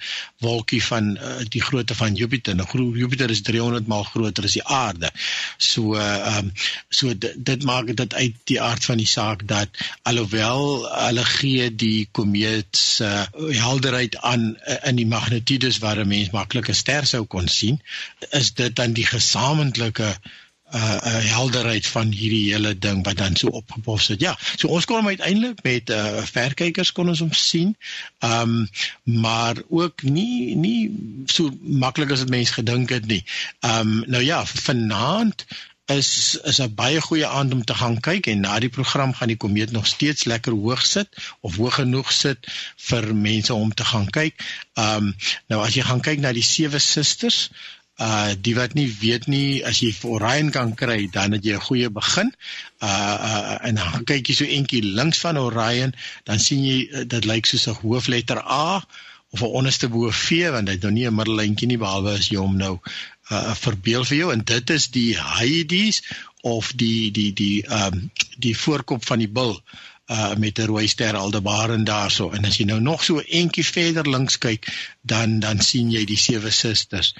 wolkie 0.45 0.81
van 0.83 1.17
uh, 1.17 1.39
die 1.55 1.61
grootte 1.61 1.95
van 1.95 2.13
Jupiter. 2.15 2.55
Nou 2.55 2.97
Jupiter 2.97 3.29
is 3.29 3.41
300 3.41 3.87
maal 3.87 4.03
groter 4.03 4.43
as 4.43 4.57
die 4.57 4.65
aarde. 4.65 5.11
So 5.57 5.95
ehm 5.95 6.37
um, 6.37 6.51
so 6.89 7.13
dit 7.17 7.63
maak 7.63 7.95
dit 7.95 8.13
uit 8.13 8.35
die 8.51 8.61
aard 8.61 8.85
van 8.85 8.97
die 8.97 9.09
saak 9.13 9.47
dat 9.47 9.81
alhoewel 10.01 10.85
hulle 10.89 11.25
gee 11.25 11.69
die 11.75 12.07
komeet 12.11 12.77
se 12.77 13.09
uh, 13.09 13.57
helderheid 13.63 14.17
aan 14.17 14.45
uh, 14.55 14.77
in 14.89 14.95
die 14.95 15.07
magnitudes 15.07 15.81
waar 15.85 15.99
'n 16.03 16.07
mens 16.07 16.29
maklik 16.29 16.69
'n 16.69 16.81
ster 16.83 17.05
sou 17.05 17.25
kon 17.25 17.47
sien, 17.47 17.81
is 18.29 18.53
dit 18.53 18.75
dan 18.75 18.93
die 18.93 19.05
gesamentlike 19.05 20.09
uh, 20.13 20.39
uh 20.75 21.19
helderheid 21.31 21.87
van 21.87 22.11
hierdie 22.11 22.53
hele 22.53 22.77
ding 22.77 23.03
wat 23.05 23.17
dan 23.17 23.35
so 23.35 23.47
opgepof 23.47 24.01
sit. 24.01 24.21
Ja, 24.21 24.35
so 24.55 24.67
ons 24.67 24.85
kon 24.85 25.01
hom 25.01 25.11
uiteindelik 25.11 25.63
met 25.63 25.89
uh 25.89 26.21
verkykers 26.27 26.91
kon 26.91 27.11
ons 27.11 27.23
hom 27.23 27.33
sien. 27.35 27.75
Um 28.19 28.69
maar 29.03 29.59
ook 29.69 30.03
nie 30.03 30.55
nie 30.55 30.79
so 31.25 31.51
maklik 31.61 32.11
as 32.11 32.23
dit 32.23 32.29
mense 32.29 32.53
gedink 32.53 32.89
het 32.95 33.05
nie. 33.05 33.23
Um 33.67 34.03
nou 34.07 34.23
ja, 34.23 34.45
vanaand 34.45 35.45
is 35.91 36.39
is 36.43 36.59
'n 36.61 36.75
baie 36.75 37.01
goeie 37.01 37.27
aand 37.27 37.53
om 37.53 37.63
te 37.63 37.75
gaan 37.75 37.99
kyk 37.99 38.27
en 38.27 38.39
na 38.39 38.59
die 38.59 38.69
program 38.69 39.13
gaan 39.13 39.27
die 39.27 39.37
komeet 39.43 39.71
nog 39.71 39.87
steeds 39.87 40.23
lekker 40.23 40.53
hoog 40.53 40.85
sit 40.85 41.09
of 41.41 41.55
hoog 41.55 41.75
genoeg 41.75 42.11
sit 42.11 42.47
vir 42.75 43.15
mense 43.15 43.53
om 43.53 43.73
te 43.73 43.83
gaan 43.83 44.09
kyk. 44.09 44.39
Um 44.73 45.15
nou 45.47 45.59
as 45.65 45.75
jy 45.75 45.83
gaan 45.83 46.01
kyk 46.01 46.19
na 46.19 46.31
die 46.31 46.45
sewe 46.45 46.79
susters, 46.79 47.49
uh 48.01 48.33
die 48.45 48.55
wat 48.57 48.73
nie 48.73 48.87
weet 49.01 49.27
nie 49.29 49.61
as 49.67 49.81
jy 49.83 49.91
vir 49.93 50.13
Orion 50.15 50.49
kan 50.55 50.73
kry 50.81 51.05
dan 51.13 51.35
het 51.37 51.45
jy 51.45 51.55
'n 51.57 51.67
goeie 51.67 51.89
begin. 51.89 52.33
Uh 52.81 53.17
uh 53.29 53.57
en 53.67 53.75
dan 53.75 54.05
kyk 54.11 54.27
jy 54.29 54.35
so 54.35 54.45
eentjie 54.45 54.81
links 54.81 55.19
van 55.25 55.37
Orion, 55.37 55.93
dan 56.23 56.39
sien 56.39 56.65
jy 56.65 56.79
uh, 56.89 57.05
dit 57.05 57.25
lyk 57.25 57.45
soos 57.45 57.67
'n 57.67 57.81
hoofletter 57.83 58.41
A 58.41 58.81
of 59.31 59.41
'n 59.41 59.53
onderste 59.59 59.89
bo 59.89 60.09
V 60.11 60.49
want 60.51 60.65
dit 60.65 60.75
het 60.75 60.83
nou 60.83 60.93
nie 60.93 61.07
'n 61.07 61.15
middellyntjie 61.15 61.67
nie 61.67 61.77
behalwe 61.77 62.17
as 62.17 62.29
jy 62.29 62.37
hom 62.37 62.57
nou 62.57 62.79
uh 63.31 63.55
verbeel 63.55 64.03
vir 64.05 64.17
jou. 64.17 64.31
En 64.33 64.43
dit 64.43 64.69
is 64.69 64.89
die 64.89 65.15
Hyades 65.17 66.01
of 66.41 66.73
die 66.75 67.11
die 67.11 67.33
die 67.33 67.63
ehm 67.67 67.93
um, 67.93 68.11
die 68.37 68.57
voorkop 68.57 69.05
van 69.05 69.19
die 69.19 69.29
bil 69.29 69.61
uh 70.11 70.35
met 70.35 70.59
'n 70.59 70.65
rooi 70.65 70.87
ster 70.87 71.15
Aldebaran 71.15 71.83
daarso. 71.83 72.31
En 72.31 72.45
as 72.45 72.57
jy 72.57 72.65
nou 72.65 72.79
nog 72.79 73.03
so 73.03 73.19
eentjie 73.19 73.65
verder 73.65 74.09
links 74.09 74.37
kyk 74.37 74.67
dan 75.01 75.39
dan 75.39 75.61
sien 75.61 75.91
jy 75.91 76.05
die 76.05 76.17
sewe 76.17 76.51
susters 76.51 77.13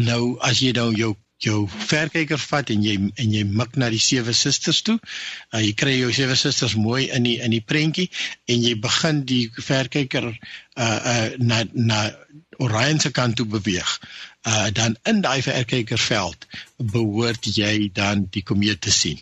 Nou 0.00 0.38
as 0.40 0.62
jy 0.62 0.72
nou 0.76 0.92
jou 0.96 1.14
jou 1.42 1.66
verkyker 1.66 2.38
vat 2.38 2.70
en 2.70 2.84
jy 2.86 2.94
en 3.18 3.32
jy 3.34 3.42
mik 3.48 3.76
na 3.80 3.88
die 3.92 4.00
sewe 4.02 4.34
susters 4.36 4.82
toe. 4.86 4.98
Uh, 5.50 5.60
jy 5.62 5.72
kry 5.78 5.96
jou 5.98 6.12
sewe 6.14 6.36
susters 6.38 6.76
mooi 6.78 7.08
in 7.10 7.26
die 7.26 7.38
in 7.42 7.54
die 7.54 7.62
prentjie 7.72 8.08
en 8.46 8.62
jy 8.62 8.76
begin 8.78 9.24
die 9.28 9.44
verkyker 9.58 10.30
uh 10.74 11.00
uh 11.04 11.28
na 11.38 11.64
na 11.72 12.10
Orion 12.58 13.00
se 13.00 13.10
kant 13.10 13.36
toe 13.36 13.46
beweeg, 13.46 14.00
uh 14.46 14.70
dan 14.72 14.96
in 15.02 15.20
daai 15.20 15.42
verkykerveld 15.42 16.46
behoort 16.92 17.46
jy 17.56 17.90
dan 17.92 18.26
die 18.34 18.42
komeet 18.42 18.80
te 18.80 18.90
sien. 18.90 19.20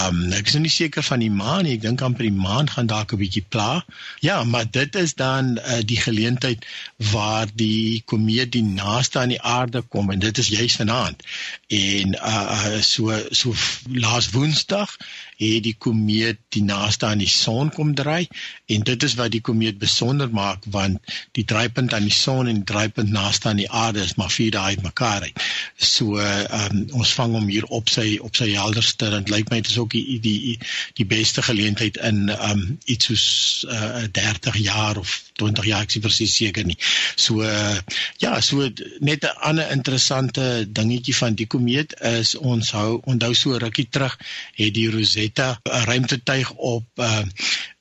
Um 0.00 0.32
ek 0.32 0.48
is 0.48 0.56
nie 0.60 0.72
seker 0.72 1.04
van 1.04 1.20
die 1.20 1.30
maan 1.30 1.64
nie. 1.66 1.74
Ek 1.76 1.82
dink 1.84 2.04
amper 2.06 2.26
die 2.28 2.36
maan 2.36 2.70
gaan 2.72 2.88
dalk 2.90 3.12
'n 3.12 3.20
bietjie 3.20 3.44
pla. 3.48 3.84
Ja, 4.20 4.44
maar 4.44 4.70
dit 4.70 4.94
is 4.94 5.14
dan 5.14 5.58
uh 5.58 5.80
die 5.84 6.00
geleentheid 6.00 6.64
waar 7.12 7.46
die 7.52 8.02
komeet 8.06 8.52
die 8.52 8.64
naaste 8.64 9.18
aan 9.18 9.34
die 9.34 9.42
aarde 9.42 9.82
kom 9.82 10.10
en 10.10 10.18
dit 10.18 10.38
is 10.38 10.48
juis 10.48 10.76
vanaand. 10.80 11.22
En 11.68 12.14
uh, 12.14 12.46
uh 12.58 12.80
so 12.82 13.12
so 13.30 13.54
laas 13.90 14.30
Woensdag 14.30 14.96
het 15.38 15.62
die 15.66 15.74
komeet 15.78 16.38
die 16.54 16.62
naaste 16.64 17.06
aan 17.06 17.22
die 17.22 17.30
son 17.30 17.70
kom 17.74 17.94
draai 17.94 18.26
en 18.66 18.84
dit 18.86 19.02
is 19.02 19.16
wat 19.18 19.32
die 19.34 19.42
komeet 19.44 19.78
besonder 19.78 20.30
maak 20.30 20.64
want 20.76 21.14
die 21.38 21.44
draaipunt 21.44 21.94
aan 21.94 22.06
die 22.08 22.14
son 22.14 22.48
en 22.50 22.62
die 22.62 22.68
draaipunt 22.72 23.10
naaste 23.10 23.50
aan 23.50 23.60
die 23.62 23.70
aarde 23.70 24.02
is 24.04 24.14
maar 24.20 24.30
vier 24.30 24.54
dae 24.54 24.74
uitmekaar 24.74 25.26
uit. 25.28 25.44
So 25.76 26.20
um 26.20 26.84
ons 27.00 27.14
vang 27.18 27.34
hom 27.38 27.48
hier 27.50 27.66
op 27.78 27.90
sy 27.92 28.18
op 28.22 28.36
sy 28.36 28.52
helderste 28.54 29.10
en 29.10 29.24
dit 29.24 29.34
lyk 29.34 29.50
my 29.50 29.60
dit 29.62 29.72
is 29.72 29.78
ook 29.82 29.96
die 29.96 30.20
die 30.24 30.58
die 31.00 31.08
beste 31.08 31.42
geleentheid 31.42 32.00
in 32.10 32.28
um 32.34 32.64
iets 32.84 33.10
soos 33.10 33.26
uh, 33.68 34.06
30 34.12 34.58
jaar 34.64 34.98
of 35.00 35.20
20 35.40 35.66
jaar 35.66 35.82
ek 35.82 35.96
is 35.96 36.02
presies 36.04 36.34
seker 36.38 36.64
nie. 36.66 36.76
So 37.16 37.42
uh, 37.42 37.78
ja, 38.22 38.38
so 38.40 38.68
net 39.00 39.24
'n 39.24 39.36
ander 39.50 39.70
interessante 39.70 40.64
dingetjie 40.68 41.16
van 41.16 41.34
die 41.34 41.46
komeet 41.46 41.98
is 42.00 42.34
ons 42.34 42.70
hou 42.70 43.00
onthou 43.04 43.34
so 43.34 43.58
rukkie 43.58 43.88
terug 43.90 44.16
het 44.54 44.74
die 44.74 44.88
Rosetta 44.90 45.23
'n 45.32 45.84
ruimtetuig 45.84 46.50
op 46.52 46.86
uh, 46.94 47.22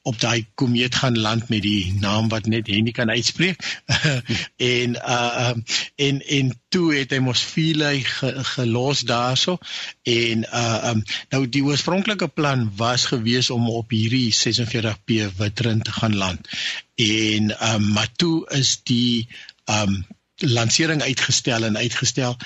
op 0.03 0.19
daai 0.19 0.45
komeet 0.59 0.95
gaan 0.95 1.19
land 1.19 1.49
met 1.49 1.61
die 1.63 1.93
naam 1.99 2.27
wat 2.29 2.45
net 2.45 2.67
Henny 2.67 2.91
kan 2.91 3.09
uitspreek. 3.09 3.83
en 4.75 4.95
uh 4.95 5.53
en 5.95 6.21
en 6.37 6.51
toe 6.67 6.95
het 6.95 7.11
hy 7.15 7.19
mos 7.23 7.43
Philae 7.53 8.03
ge, 8.03 8.31
gelos 8.55 9.05
daarso 9.07 9.57
en 10.03 10.43
uh 10.43 10.89
um, 10.91 11.03
nou 11.29 11.47
die 11.47 11.63
oorspronklike 11.63 12.27
plan 12.27 12.67
was 12.75 13.05
gewees 13.05 13.49
om 13.49 13.69
op 13.69 13.95
hierdie 13.95 14.33
46P 14.35 15.31
Witrin 15.37 15.81
te 15.81 15.91
gaan 15.91 16.15
land. 16.15 16.51
En 16.95 17.55
um 17.73 17.87
maar 17.95 18.11
toe 18.15 18.43
is 18.59 18.79
die 18.83 19.27
um 19.71 20.03
lansering 20.43 21.01
uitgestel 21.01 21.63
en 21.63 21.77
uitgestel 21.77 22.37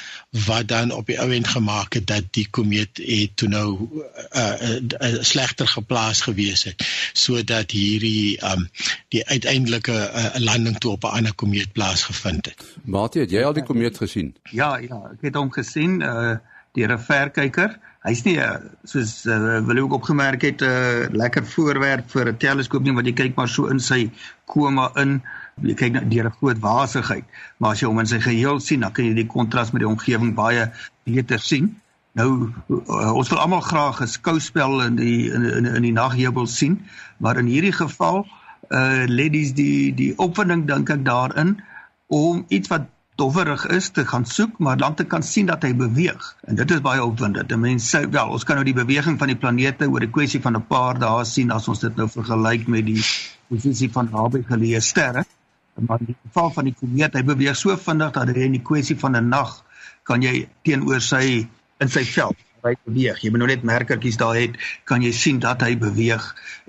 wat 0.46 0.68
dan 0.68 0.92
op 0.92 1.06
die 1.06 1.20
ou 1.20 1.32
end 1.34 1.48
gemaak 1.48 1.94
het 1.94 2.08
dat 2.08 2.30
die 2.32 2.48
komeet 2.50 2.98
het 3.02 3.36
toe 3.36 3.50
nou 3.50 3.68
'n 3.78 4.02
uh, 4.38 4.62
uh, 4.70 5.14
uh, 5.14 5.22
slegter 5.22 5.68
geplaas 5.68 6.22
gewees 6.22 6.64
het 6.64 6.84
sodat 7.14 7.72
hierdie 7.72 8.38
um 8.44 8.70
die 9.10 9.26
uiteindelike 9.26 9.94
uh, 9.94 10.36
landing 10.36 10.78
toe 10.78 10.92
op 10.92 11.04
'n 11.04 11.16
ander 11.22 11.36
komeet 11.36 11.72
plaasgevind 11.72 12.46
het. 12.46 12.66
Mate, 12.84 13.20
het 13.20 13.32
jy 13.32 13.44
al 13.44 13.54
die 13.54 13.64
komeet 13.64 13.98
gesien? 13.98 14.36
Ja, 14.52 14.78
ja, 14.78 15.10
ek 15.12 15.22
het 15.22 15.36
hom 15.36 15.52
gesien 15.52 16.02
uh 16.02 16.38
deur 16.78 16.92
'n 16.94 17.00
verkyker. 17.00 17.80
Hy's 18.04 18.24
nie 18.24 18.38
soos 18.84 19.26
uh, 19.26 19.60
wil 19.66 19.78
ook 19.78 19.94
opgemerk 19.94 20.42
het 20.42 20.62
'n 20.62 20.66
uh, 20.66 21.10
lekker 21.12 21.46
voorwerp 21.46 22.12
vir 22.12 22.30
'n 22.30 22.38
teleskoop 22.38 22.84
nie 22.84 22.94
want 22.94 23.08
jy 23.08 23.14
kyk 23.14 23.36
maar 23.36 23.50
so 23.50 23.66
in 23.66 23.80
sy 23.80 24.12
koma 24.46 24.92
in 24.96 25.22
jy 25.66 25.74
kyk 25.78 25.94
na 25.94 26.02
deur 26.06 26.30
'n 26.30 26.38
groot 26.40 26.60
wasigheid, 26.62 27.26
maar 27.58 27.72
as 27.72 27.82
jy 27.82 27.88
hom 27.88 28.00
in 28.00 28.10
sy 28.10 28.20
geheel 28.20 28.60
sien, 28.60 28.82
dan 28.82 28.92
kan 28.92 29.06
jy 29.06 29.14
die 29.14 29.28
kontras 29.28 29.72
met 29.72 29.82
die 29.82 29.90
omgewing 29.90 30.36
baie 30.36 30.72
beter 31.04 31.40
sien. 31.40 31.78
Nou 32.18 32.54
uh, 32.70 33.14
ons 33.14 33.30
wil 33.30 33.40
almal 33.40 33.62
graag 33.62 34.02
'n 34.02 34.08
skouspel 34.08 34.82
in 34.82 34.96
die 34.96 35.32
in 35.32 35.44
in, 35.44 35.66
in 35.66 35.82
die 35.82 35.94
naghebel 35.94 36.48
sien, 36.48 36.86
maar 37.18 37.38
in 37.38 37.46
hierdie 37.46 37.74
geval 37.74 38.26
uh 38.70 39.06
lê 39.06 39.30
dis 39.30 39.54
die 39.54 39.94
die 39.94 40.14
opwinding 40.18 40.68
dink 40.68 40.90
ek 40.90 41.06
daarin 41.06 41.58
om 42.08 42.46
iets 42.48 42.68
wat 42.70 42.90
dowwerig 43.18 43.66
is 43.74 43.90
te 43.90 44.06
gaan 44.06 44.26
soek, 44.26 44.60
maar 44.60 44.78
dan 44.78 44.94
te 44.96 45.04
kan 45.04 45.24
sien 45.24 45.46
dat 45.46 45.64
hy 45.64 45.74
beweeg. 45.74 46.36
En 46.46 46.56
dit 46.56 46.72
is 46.72 46.82
baie 46.82 47.04
opwindend. 47.04 47.56
Mense 47.58 48.10
wel, 48.10 48.30
ons 48.30 48.44
kan 48.44 48.56
nou 48.56 48.66
die 48.66 48.78
beweging 48.78 49.18
van 49.18 49.28
die 49.28 49.38
planete 49.38 49.90
oor 49.90 50.02
'n 50.06 50.12
kwessie 50.12 50.42
van 50.42 50.56
'n 50.56 50.68
paar 50.68 51.00
dae 51.00 51.26
sien 51.26 51.52
as 51.52 51.68
ons 51.68 51.80
dit 51.80 51.96
nou 51.96 52.08
vergelyk 52.10 52.68
met 52.68 52.86
die 52.86 53.02
posisie 53.50 53.90
van 53.90 54.10
naby 54.12 54.44
geleë 54.46 54.82
sterre 54.82 55.26
maar 55.86 56.00
in 56.00 56.12
die 56.14 56.18
geval 56.24 56.52
van 56.56 56.66
die 56.70 56.76
komeet 56.80 57.14
hy 57.14 57.24
beweeg 57.24 57.56
so 57.56 57.78
vinnig 57.78 58.12
dat 58.16 58.34
hy 58.34 58.48
in 58.48 58.58
die 58.58 58.66
kwessie 58.66 58.98
van 58.98 59.16
'n 59.16 59.30
nag 59.30 59.64
kan 60.04 60.22
jy 60.22 60.48
teenoor 60.64 61.02
sy 61.02 61.48
in 61.80 61.90
sy 61.90 62.04
veld 62.04 62.38
hy 62.66 62.74
beweeg. 62.86 63.20
Jy 63.22 63.30
moet 63.32 63.40
nou 63.44 63.50
net 63.50 63.64
merkertjies 63.64 64.18
daar 64.18 64.36
het 64.36 64.58
kan 64.90 65.04
jy 65.06 65.12
sien 65.12 65.40
dat 65.40 65.62
hy 65.62 65.78
beweeg. 65.78 66.24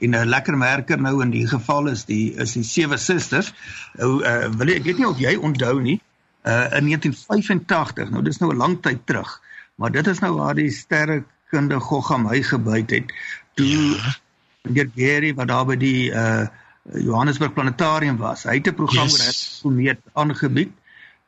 En 0.05 0.15
'n 0.15 0.29
lekker 0.29 0.57
merker 0.57 1.01
nou 1.01 1.23
in 1.23 1.31
die 1.31 1.47
geval 1.47 1.89
is 1.89 2.05
die 2.05 2.35
is 2.37 2.53
die 2.53 2.63
sewe 2.63 2.99
susters 2.99 3.53
nou 3.99 4.23
uh, 4.23 4.49
wil 4.49 4.69
ek 4.69 4.85
weet 4.85 4.99
nie 4.99 5.09
of 5.09 5.19
jy 5.19 5.37
onthou 5.37 5.81
nie 5.81 6.01
uh, 6.45 6.69
in 6.79 6.91
1985 6.93 8.11
nou 8.11 8.23
dis 8.23 8.39
nou 8.39 8.53
'n 8.53 8.57
lang 8.57 8.83
tyd 8.83 9.07
terug 9.07 9.41
maar 9.77 9.91
dit 9.91 10.07
is 10.07 10.21
nou 10.21 10.35
waar 10.37 10.55
die 10.55 10.71
sterrekunde 10.71 11.81
Gogga 11.81 12.17
my 12.19 12.43
gebyt 12.43 12.91
het. 12.91 13.13
Toe 13.55 13.67
ja. 13.67 14.15
meneer 14.63 14.91
Gary 14.95 15.35
wat 15.35 15.49
daar 15.49 15.67
by 15.67 15.77
die 15.77 16.11
uh 16.11 16.47
Johannesburg 16.95 17.53
Planetarium 17.53 18.17
was. 18.17 18.43
Hy 18.43 18.55
het 18.55 18.69
'n 18.69 18.75
program 18.75 19.09
yes. 19.09 19.19
oor 19.19 19.33
die 19.33 19.63
komeet 19.63 20.01
aangebied 20.13 20.73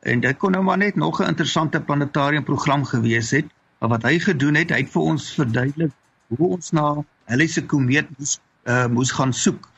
en 0.01 0.21
dit 0.21 0.37
kon 0.37 0.51
nou 0.51 0.63
maar 0.65 0.79
net 0.79 0.97
nog 0.97 1.21
'n 1.21 1.27
interessante 1.29 1.81
planetarium 1.81 2.45
program 2.45 2.85
gewees 2.85 3.31
het. 3.31 3.47
Maar 3.79 3.89
wat 3.89 4.03
hy 4.03 4.19
gedoen 4.19 4.55
het, 4.55 4.71
hy 4.71 4.77
het 4.77 4.91
vir 4.91 5.03
ons 5.03 5.35
verduidelik 5.35 5.93
hoe 6.27 6.49
ons 6.49 6.71
na 6.71 7.05
hulle 7.25 7.49
se 7.49 7.67
komeet 7.67 8.07
moes 8.19 8.41
uh, 8.65 8.87
moes 8.87 9.11
gaan 9.11 9.33
soek. 9.33 9.69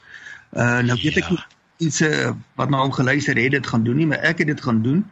Uh 0.52 0.78
nou 0.78 1.00
weet 1.02 1.16
ek 1.16 1.28
ja. 1.28 1.30
nie 1.30 1.44
mense 1.82 2.08
wat 2.54 2.70
na 2.70 2.82
hom 2.82 2.92
geluister 2.92 3.36
het 3.36 3.50
dit 3.50 3.66
gaan 3.66 3.84
doen 3.84 3.96
nie, 3.96 4.06
maar 4.06 4.22
ek 4.22 4.38
het 4.38 4.46
dit 4.46 4.60
gaan 4.60 4.82
doen 4.82 5.04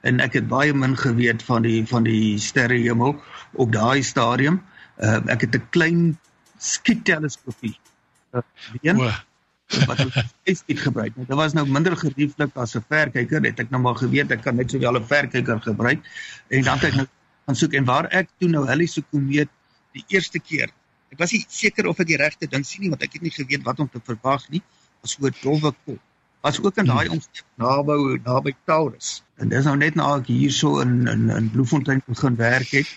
en 0.00 0.20
ek 0.20 0.32
het 0.38 0.48
baie 0.48 0.74
min 0.74 0.96
geweet 0.96 1.42
van 1.42 1.62
die 1.62 1.84
van 1.88 2.04
die 2.04 2.38
sterrehemel 2.38 3.16
op 3.52 3.72
daai 3.72 4.02
stadium. 4.02 4.62
Uh 4.96 5.20
ek 5.26 5.40
het 5.40 5.56
'n 5.56 5.68
klein 5.70 6.18
skietteleskoopie. 6.58 7.78
Uh, 8.32 8.42
wat 9.88 10.00
ek 10.00 10.14
het 10.44 10.80
gebruik. 10.80 11.16
Dit 11.16 11.34
was 11.36 11.52
nou 11.56 11.66
minder 11.66 11.96
gerieflik 11.96 12.56
as 12.56 12.74
'n 12.76 12.84
verkyker. 12.88 13.42
Dit 13.42 13.60
ek 13.60 13.70
nou 13.70 13.82
maar 13.82 13.96
geweet 13.96 14.30
ek 14.30 14.42
kan 14.42 14.56
net 14.56 14.70
sowel 14.70 14.98
'n 14.98 15.04
verkyker 15.04 15.60
gebruik 15.60 16.00
en 16.48 16.62
dan 16.62 16.78
het 16.78 16.84
ek 16.90 16.94
nou 16.94 17.06
gaan 17.46 17.56
soek 17.56 17.72
en 17.72 17.84
waar 17.84 18.06
ek 18.10 18.28
toe 18.38 18.48
nou 18.48 18.66
Halley 18.66 18.86
se 18.86 19.02
komeet 19.10 19.48
die 19.92 20.04
eerste 20.08 20.38
keer. 20.38 20.70
Ek 21.12 21.18
was 21.18 21.32
nie 21.32 21.44
seker 21.48 21.86
of 21.86 22.00
ek 22.00 22.06
die 22.06 22.18
regte 22.18 22.46
ding 22.50 22.64
sien 22.66 22.82
nie 22.82 22.90
want 22.90 23.02
ek 23.02 23.12
het 23.12 23.22
nie 23.22 23.34
geweet 23.34 23.62
wat 23.62 23.80
om 23.80 23.88
te 23.88 24.00
verwag 24.04 24.48
nie. 24.50 24.62
Was 25.02 25.16
so 25.16 25.26
'n 25.26 25.34
dowwe 25.42 25.74
kop. 25.84 26.00
Was 26.42 26.60
ook 26.60 26.76
in 26.76 26.86
daai 26.86 27.08
omgewing 27.08 27.52
naby 27.56 28.20
naby 28.24 28.52
Taurus. 28.68 29.22
En 29.40 29.48
dis 29.48 29.64
nou 29.64 29.76
net 29.76 29.94
na 29.94 30.16
ek 30.18 30.26
hierso 30.26 30.80
in 30.80 31.06
in 31.08 31.30
in 31.30 31.50
Bloemfontein 31.50 32.02
begin 32.06 32.36
werk 32.36 32.70
het. 32.70 32.90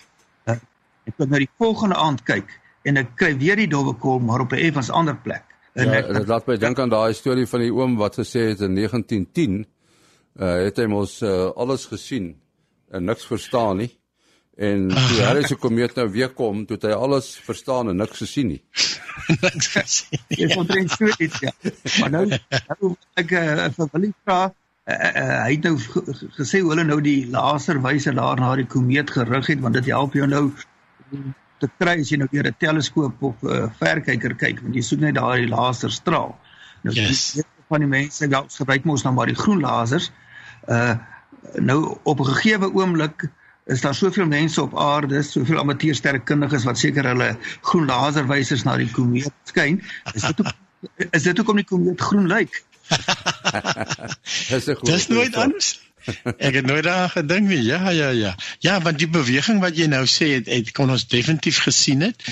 Eh, 0.44 0.58
ek 1.06 1.16
kon 1.16 1.28
nou 1.28 1.38
die 1.38 1.50
volgende 1.56 1.96
aand 1.96 2.22
kyk 2.22 2.60
en 2.84 2.96
ek 2.96 3.14
kry 3.16 3.36
weer 3.38 3.56
die 3.56 3.68
dowwe 3.68 3.94
kop 3.94 4.22
maar 4.22 4.40
op 4.44 4.52
'n 4.52 4.64
effens 4.68 4.90
ander 4.90 5.16
plek. 5.16 5.47
En 5.78 5.90
ja, 5.94 6.02
dit 6.02 6.26
laat 6.26 6.46
my 6.50 6.56
dink 6.64 6.80
aan 6.82 6.92
daai 6.92 7.14
storie 7.14 7.46
van 7.46 7.62
die 7.62 7.72
oom 7.74 7.96
wat 8.00 8.18
gesê 8.18 8.50
het 8.52 8.64
in 8.66 8.74
1910 8.78 9.60
uh 10.38 10.52
het 10.64 10.76
hy 10.78 10.86
mos 10.90 11.18
uh, 11.26 11.48
alles 11.58 11.88
gesien 11.90 12.34
en 12.94 13.04
niks 13.04 13.26
verstaan 13.26 13.82
nie. 13.82 13.90
En 14.58 14.88
toe 14.90 15.18
hy 15.26 15.42
se 15.46 15.58
komeet 15.58 15.96
nou 15.98 16.06
weer 16.14 16.30
kom, 16.34 16.64
toe 16.66 16.78
hy 16.82 16.94
alles 16.94 17.32
verstaan 17.46 17.90
en 17.92 17.98
niks 18.02 18.22
gesien 18.22 18.52
nie. 18.54 18.62
niks 19.44 19.72
gesien. 19.74 20.22
Jy 20.34 20.48
moet 20.54 20.70
dink 20.74 20.94
so 20.94 21.10
iets 21.18 21.42
ja. 21.46 21.54
Maar 22.00 22.14
nou 22.16 22.24
nou 22.30 22.94
ek 23.22 23.34
uh, 23.38 23.68
vir 23.76 23.92
Willie 23.94 24.14
vra 24.22 24.40
uh, 24.46 24.94
uh, 24.94 25.42
hy 25.44 25.56
het 25.56 25.68
nou 25.68 25.76
gesê 26.38 26.62
hoe 26.62 26.72
hulle 26.72 26.86
nou 26.88 27.00
die 27.04 27.20
laserwyser 27.34 28.18
daar 28.18 28.40
na 28.40 28.54
die 28.58 28.68
komeet 28.70 29.10
gerig 29.14 29.52
het 29.54 29.62
want 29.66 29.78
dit 29.78 29.90
help 29.94 30.18
jou 30.18 30.26
nou 30.30 30.48
te 31.58 31.68
kry 31.78 31.98
as 32.00 32.10
jy 32.12 32.18
nou 32.20 32.28
deur 32.30 32.48
'n 32.48 32.56
teleskoop 32.58 33.22
of 33.22 33.42
'n 33.42 33.54
uh, 33.54 33.70
verkyker 33.80 34.34
kyk 34.34 34.62
want 34.62 34.74
jy 34.74 34.82
soek 34.82 35.00
net 35.00 35.14
daai 35.14 35.48
laser 35.48 35.90
straal. 35.90 36.36
Nou 36.82 36.94
yes. 36.94 37.42
van 37.68 37.80
die 37.80 37.88
mense 37.88 38.28
wat 38.28 38.54
gebruik 38.54 38.84
mos 38.84 39.04
nou 39.04 39.14
maar 39.14 39.26
die 39.26 39.38
groen 39.38 39.60
lasers. 39.60 40.10
Uh 40.68 40.96
nou 41.54 41.98
op 42.02 42.20
'n 42.20 42.24
gegeewe 42.24 42.72
oomblik 42.74 43.28
is 43.66 43.80
daar 43.80 43.94
soveel 43.94 44.26
mense 44.26 44.62
op 44.62 44.78
aarde, 44.78 45.22
soveel 45.22 45.58
amateursterrekundiges 45.58 46.64
wat 46.64 46.78
seker 46.78 47.04
hulle 47.04 47.36
groen 47.60 47.86
laserwysers 47.86 48.62
na 48.64 48.76
die 48.76 48.90
komeet 48.90 49.32
skyn. 49.44 49.82
Is 50.14 50.22
dit 50.22 50.40
ook, 50.40 50.52
is 51.16 51.22
dit 51.22 51.36
hoekom 51.36 51.56
die 51.56 51.64
komeet 51.64 52.00
groen 52.00 52.26
lyk? 52.26 52.64
Dis 54.48 54.66
'n 54.66 54.74
goeie. 54.74 54.92
Dis 54.92 55.08
nooit 55.08 55.36
anders. 55.36 55.87
Ek 56.38 56.54
het 56.54 56.66
nooit 56.66 56.84
daaraan 56.84 57.10
gedink 57.10 57.48
nie. 57.48 57.62
Ja, 57.62 57.90
ja, 57.90 58.08
ja. 58.08 58.34
Ja, 58.58 58.80
want 58.80 58.98
die 58.98 59.08
beweging 59.08 59.60
wat 59.60 59.76
jy 59.76 59.86
nou 59.86 60.04
sê 60.06 60.32
het, 60.38 60.46
het 60.46 60.72
kon 60.76 60.90
ons 60.90 61.06
definitief 61.06 61.60
gesien 61.66 62.00
het. 62.00 62.22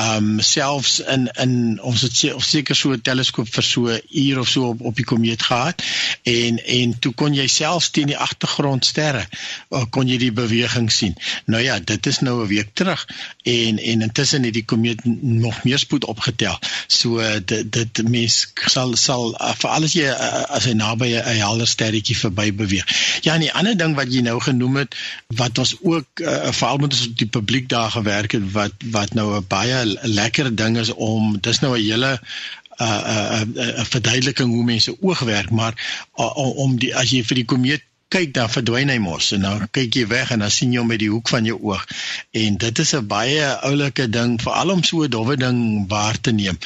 Um 0.00 0.40
selfs 0.40 1.00
in 1.00 1.28
in 1.40 1.54
ons 1.82 2.02
het 2.02 2.34
of 2.34 2.44
seker 2.44 2.76
so 2.76 2.92
'n 2.92 3.00
teleskoop 3.00 3.48
vir 3.48 3.62
so 3.62 3.88
'n 3.88 4.00
uur 4.10 4.38
of 4.38 4.48
so 4.48 4.68
op 4.68 4.80
op 4.80 4.96
die 4.96 5.04
komeet 5.04 5.42
gehad 5.42 5.82
en 6.22 6.64
en 6.64 6.98
toe 6.98 7.12
kon 7.14 7.34
jy 7.34 7.46
selfs 7.46 7.90
teen 7.90 8.06
die 8.06 8.18
agtergrond 8.18 8.84
sterre 8.84 9.26
uh, 9.70 9.84
kon 9.90 10.08
jy 10.08 10.18
die 10.18 10.32
beweging 10.32 10.92
sien. 10.92 11.14
Nou 11.44 11.62
ja, 11.62 11.78
dit 11.78 12.06
is 12.06 12.20
nou 12.20 12.42
'n 12.42 12.48
week 12.48 12.70
terug 12.72 13.06
en 13.42 13.78
en 13.78 14.02
intussen 14.02 14.42
het 14.42 14.54
die 14.54 14.64
komeet 14.64 15.04
nog 15.22 15.64
meer 15.64 15.78
spoed 15.78 16.04
opgetel. 16.04 16.58
So 16.86 17.40
dit 17.44 17.72
dit 17.72 18.08
mens 18.08 18.52
sal 18.66 18.96
sal 18.96 19.34
uh, 19.40 19.54
vir 19.54 19.70
alles 19.70 19.92
jy 19.92 20.08
as 20.48 20.64
hy 20.64 20.72
naby 20.72 21.12
'n 21.14 21.38
helder 21.38 21.66
sterretjie 21.66 22.16
verby 22.16 22.54
beweeg. 22.54 22.86
Ja, 23.26 23.34
en 23.34 23.42
die 23.42 23.52
ander 23.58 23.74
ding 23.74 23.96
wat 23.98 24.12
jy 24.14 24.20
nou 24.22 24.36
genoem 24.42 24.76
het 24.84 24.92
wat 25.38 25.58
ons 25.58 25.72
ook 25.82 26.22
uh, 26.22 26.52
veral 26.54 26.78
met 26.84 26.92
ons 26.94 27.08
die 27.22 27.26
publiek 27.36 27.66
daar 27.72 27.90
gewerk 27.90 28.36
het 28.38 28.44
wat 28.54 28.86
wat 28.94 29.16
nou 29.18 29.26
'n 29.38 29.48
baie 29.50 29.80
lekker 30.18 30.52
ding 30.60 30.78
is 30.78 30.92
om 30.94 31.34
dis 31.48 31.58
nou 31.64 31.72
'n 31.74 31.82
hele 31.82 32.12
'n 32.14 32.84
uh, 32.84 33.40
'n 33.40 33.58
uh, 33.58 33.66
uh, 33.66 33.84
verduideliking 33.94 34.54
hoe 34.54 34.64
mense 34.64 34.96
oog 35.00 35.18
werk, 35.18 35.50
maar 35.50 35.74
uh, 36.14 36.36
om 36.64 36.78
die 36.78 36.94
as 36.96 37.10
jy 37.10 37.24
vir 37.24 37.42
die 37.42 37.48
komeet 37.54 37.82
kyk 38.14 38.34
dan 38.36 38.50
verdwyn 38.50 38.90
hy 38.92 38.98
mos 39.02 39.32
en 39.34 39.42
dan 39.42 39.64
kyk 39.74 39.96
jy 39.98 40.04
weg 40.10 40.30
en 40.30 40.44
dan 40.44 40.52
sien 40.54 40.72
jy 40.72 40.78
hom 40.78 40.90
met 40.92 41.00
die 41.02 41.10
hoek 41.10 41.30
van 41.32 41.46
jou 41.48 41.56
oog. 41.58 41.82
En 42.30 42.58
dit 42.62 42.78
is 42.84 42.94
'n 42.94 43.06
baie 43.06 43.46
oulike 43.70 44.06
ding 44.08 44.38
veral 44.42 44.70
om 44.70 44.82
so 44.82 45.02
'n 45.02 45.10
dowwe 45.10 45.36
ding 45.36 45.88
waar 45.88 46.20
te 46.20 46.30
neem 46.30 46.58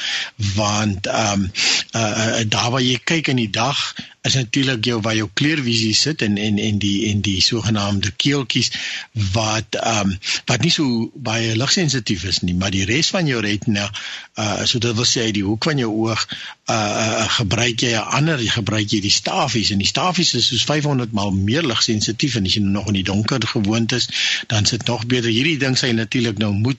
want 0.55 1.07
ehm 1.07 1.41
um, 1.41 1.51
uh, 1.95 2.01
uh, 2.01 2.45
daar 2.45 2.71
waar 2.71 2.85
jy 2.85 2.99
kyk 3.03 3.27
in 3.27 3.41
die 3.41 3.49
dag 3.49 3.95
is 4.21 4.33
natuurlik 4.37 4.85
jou 4.85 4.99
waar 5.01 5.15
jou 5.15 5.29
kleurvisie 5.33 5.93
sit 5.97 6.21
en 6.21 6.37
en 6.37 6.57
en 6.57 6.77
die 6.77 7.09
en 7.09 7.21
die 7.25 7.41
sogenaamde 7.41 8.11
keeltjies 8.11 8.71
wat 9.33 9.77
ehm 9.79 10.11
um, 10.11 10.17
wat 10.45 10.61
nie 10.61 10.71
so 10.71 11.09
baie 11.15 11.55
ligsensitief 11.57 12.23
is 12.29 12.41
nie, 12.41 12.55
maar 12.55 12.71
die 12.71 12.85
res 12.85 13.09
van 13.09 13.25
jou 13.25 13.41
retina 13.41 13.89
uh 14.37 14.65
so 14.65 14.79
dit 14.79 14.95
wil 14.95 15.09
sê 15.09 15.31
die 15.31 15.45
hoek 15.45 15.65
van 15.69 15.81
jou 15.81 15.89
oog 16.05 16.27
uh, 16.29 16.75
uh 16.75 17.29
gebruik 17.37 17.81
jy 17.81 17.95
'n 17.97 18.13
ander 18.19 18.45
gebruik 18.57 18.93
jy 18.93 19.01
die 19.01 19.15
stafies 19.17 19.71
en 19.71 19.81
die 19.81 19.89
stafies 19.89 20.33
is 20.33 20.47
soos 20.47 20.63
500 20.69 21.11
mal 21.11 21.31
meer 21.31 21.65
ligsensitief 21.65 22.35
en 22.35 22.45
as 22.45 22.59
jy 22.59 22.61
nog 22.61 22.87
in 22.93 22.99
die 23.01 23.07
donker 23.09 23.41
gewoond 23.47 23.91
is, 23.91 24.07
dan 24.47 24.65
sit 24.65 24.85
nog 24.85 25.05
beter. 25.05 25.29
Hierdie 25.29 25.57
ding 25.57 25.77
sê 25.77 25.91
natuurlik 25.93 26.37
nou 26.37 26.53
moet 26.53 26.77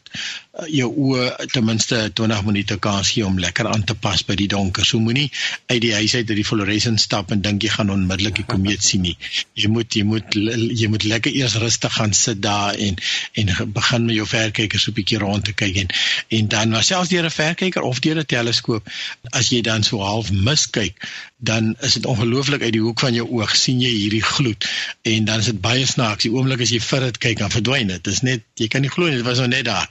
jou 0.68 0.88
oë 0.90 1.47
ten 1.52 1.64
minste 1.64 1.99
20 2.12 2.42
minute 2.44 2.76
kans 2.85 3.14
gee 3.14 3.25
om 3.25 3.38
lekker 3.40 3.66
aan 3.71 3.85
te 3.88 3.94
pas 3.94 4.21
by 4.28 4.37
die 4.37 4.49
donker. 4.52 4.85
So 4.85 5.00
moenie 5.00 5.30
uit 5.71 5.80
die 5.80 5.94
huis 5.94 6.14
uit 6.14 6.28
uit 6.28 6.37
die 6.37 6.44
fluoresent 6.44 7.00
stap 7.00 7.32
en 7.32 7.40
dink 7.40 7.64
jy 7.64 7.71
gaan 7.73 7.92
onmiddellik 7.94 8.42
die 8.42 8.49
komeet 8.49 8.85
sien 8.85 9.06
nie. 9.06 9.16
Jy 9.56 9.71
moet 9.73 9.97
jy 9.97 10.04
moet 10.04 10.37
jy 10.37 10.90
moet 10.92 11.09
lekker 11.09 11.32
eers 11.32 11.56
rustig 11.62 11.97
gaan 11.97 12.12
sit 12.12 12.42
daar 12.44 12.76
en 12.76 13.00
en 13.40 13.54
begin 13.73 14.04
met 14.06 14.18
jou 14.18 14.28
verkyker 14.28 14.80
so 14.80 14.90
'n 14.90 14.99
bietjie 15.00 15.18
rond 15.25 15.44
te 15.44 15.52
kyk 15.52 15.76
en 15.76 15.88
en 16.28 16.49
dan 16.49 16.68
maar 16.68 16.85
selfs 16.85 17.09
deur 17.09 17.25
'n 17.25 17.30
verkyker 17.30 17.82
of 17.82 18.00
deur 18.00 18.18
'n 18.18 18.26
teleskoop 18.26 18.88
as 19.30 19.49
jy 19.49 19.61
dan 19.62 19.82
so 19.82 20.00
half 20.00 20.30
miskyk, 20.32 21.00
dan 21.42 21.76
is 21.80 21.92
dit 21.92 22.06
ongelooflik 22.06 22.62
uit 22.62 22.73
die 22.73 22.80
hoek 22.80 23.00
van 23.00 23.14
jou 23.14 23.26
oog 23.38 23.54
sien 23.56 23.80
jy 23.82 23.90
hierdie 23.90 24.23
gloed 24.23 24.66
en 25.02 25.25
dan 25.25 25.42
is 25.42 25.50
dit 25.50 25.61
baie 25.61 25.87
snaaks. 25.87 26.23
Die 26.23 26.32
oomblik 26.32 26.62
as 26.62 26.71
jy 26.71 26.80
vir 26.80 27.06
dit 27.09 27.18
kyk 27.18 27.38
dan 27.38 27.50
verdwyn 27.50 27.90
dit. 27.90 28.02
Dit 28.04 28.12
is 28.14 28.23
net 28.26 28.44
jy 28.61 28.68
kan 28.71 28.85
nie 28.85 28.90
glo 28.92 29.11
dit 29.11 29.25
was 29.26 29.38
nou 29.42 29.49
net 29.50 29.64
daar. 29.66 29.88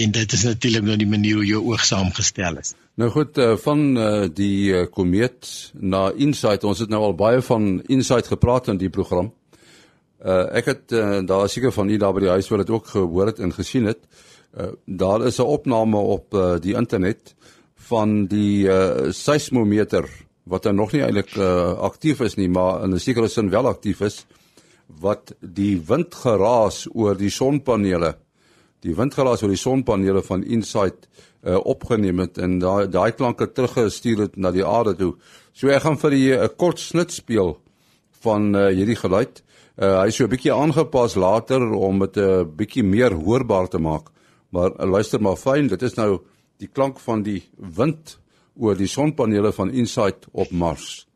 En 0.00 0.03
dit 0.10 0.32
is 0.32 0.44
natuurlik 0.44 0.82
nou 0.82 0.96
die 0.96 1.08
manier 1.08 1.34
hoe 1.34 1.46
jou 1.46 1.62
oog 1.70 1.84
saamgestel 1.84 2.58
is. 2.58 2.74
Nou 2.94 3.10
goed, 3.10 3.38
uh, 3.38 3.56
van 3.56 3.96
uh, 3.96 4.26
die 4.34 4.72
uh, 4.72 4.84
komeet 4.90 5.72
na 5.72 6.10
Insight, 6.16 6.64
ons 6.64 6.78
het 6.78 6.88
nou 6.88 7.02
al 7.02 7.14
baie 7.14 7.42
van 7.42 7.82
Insight 7.86 8.26
gepraat 8.26 8.68
in 8.68 8.78
die 8.78 8.90
program. 8.90 9.32
Uh, 10.24 10.46
ek 10.56 10.64
het 10.64 10.94
daar 11.28 11.48
seker 11.48 11.72
van 11.72 11.90
u 11.90 11.96
daar 12.00 12.14
by 12.16 12.20
die 12.20 12.32
huis 12.32 12.48
wil 12.48 12.62
dit 12.62 12.70
ook 12.70 12.86
gehoor 12.86 13.26
het 13.26 13.38
en 13.38 13.52
gesien 13.52 13.84
het. 13.84 13.98
Uh, 14.56 14.72
daar 14.86 15.26
is 15.26 15.38
'n 15.38 15.50
opname 15.58 15.96
op 15.96 16.36
die 16.60 16.74
internet 16.74 17.34
van 17.88 18.26
die 18.26 18.64
uh, 18.64 19.10
seismometer 19.12 20.08
wat 20.44 20.62
dan 20.62 20.76
nog 20.76 20.92
nie 20.92 21.02
eintlik 21.04 21.34
uh, 21.36 21.72
aktief 21.84 22.20
is 22.24 22.36
nie, 22.36 22.48
maar 22.48 22.84
in 22.84 22.94
'n 22.94 23.00
sekere 23.00 23.28
sin 23.28 23.50
wel 23.50 23.66
aktief 23.66 24.00
is 24.00 24.26
wat 25.00 25.34
die 25.40 25.80
windgeraas 25.80 26.86
oor 26.92 27.16
die 27.16 27.30
sonpanele 27.30 28.16
die 28.84 28.94
windgeraas 28.96 29.42
oor 29.42 29.52
die 29.52 29.60
sonpanele 29.60 30.22
van 30.22 30.44
Insight 30.44 31.08
uh, 31.44 31.56
opgeneem 31.56 32.20
het 32.24 32.38
en 32.38 32.58
daai 32.62 32.88
daai 32.92 33.12
klanke 33.16 33.48
teruggestuur 33.52 34.26
het 34.26 34.36
na 34.36 34.52
die 34.52 34.64
aarde 34.64 34.94
toe. 34.98 35.12
So 35.52 35.72
ek 35.72 35.84
gaan 35.86 36.00
vir 36.00 36.16
julle 36.18 36.44
'n 36.44 36.56
kort 36.56 36.78
snit 36.80 37.12
speel 37.12 37.56
van 38.24 38.54
uh, 38.54 38.68
hierdie 38.68 38.98
geluid. 39.00 39.42
Uh, 39.76 40.02
hy 40.02 40.08
is 40.08 40.16
so 40.16 40.24
'n 40.24 40.30
bietjie 40.30 40.52
aangepas 40.52 41.16
later 41.16 41.60
om 41.72 41.98
dit 41.98 42.16
'n 42.16 42.20
uh, 42.20 42.44
bietjie 42.44 42.84
meer 42.84 43.12
hoorbaar 43.12 43.68
te 43.68 43.78
maak. 43.78 44.10
Maar 44.50 44.70
uh, 44.78 44.90
luister 44.90 45.20
maar 45.20 45.36
fyn, 45.36 45.68
dit 45.68 45.82
is 45.82 45.96
nou 45.96 46.20
die 46.58 46.68
klank 46.68 47.00
van 47.00 47.22
die 47.22 47.42
wind 47.56 48.18
oor 48.56 48.76
die 48.76 48.86
sonpanele 48.86 49.52
van 49.52 49.70
Insight 49.70 50.26
op 50.32 50.50
Mars. 50.50 51.06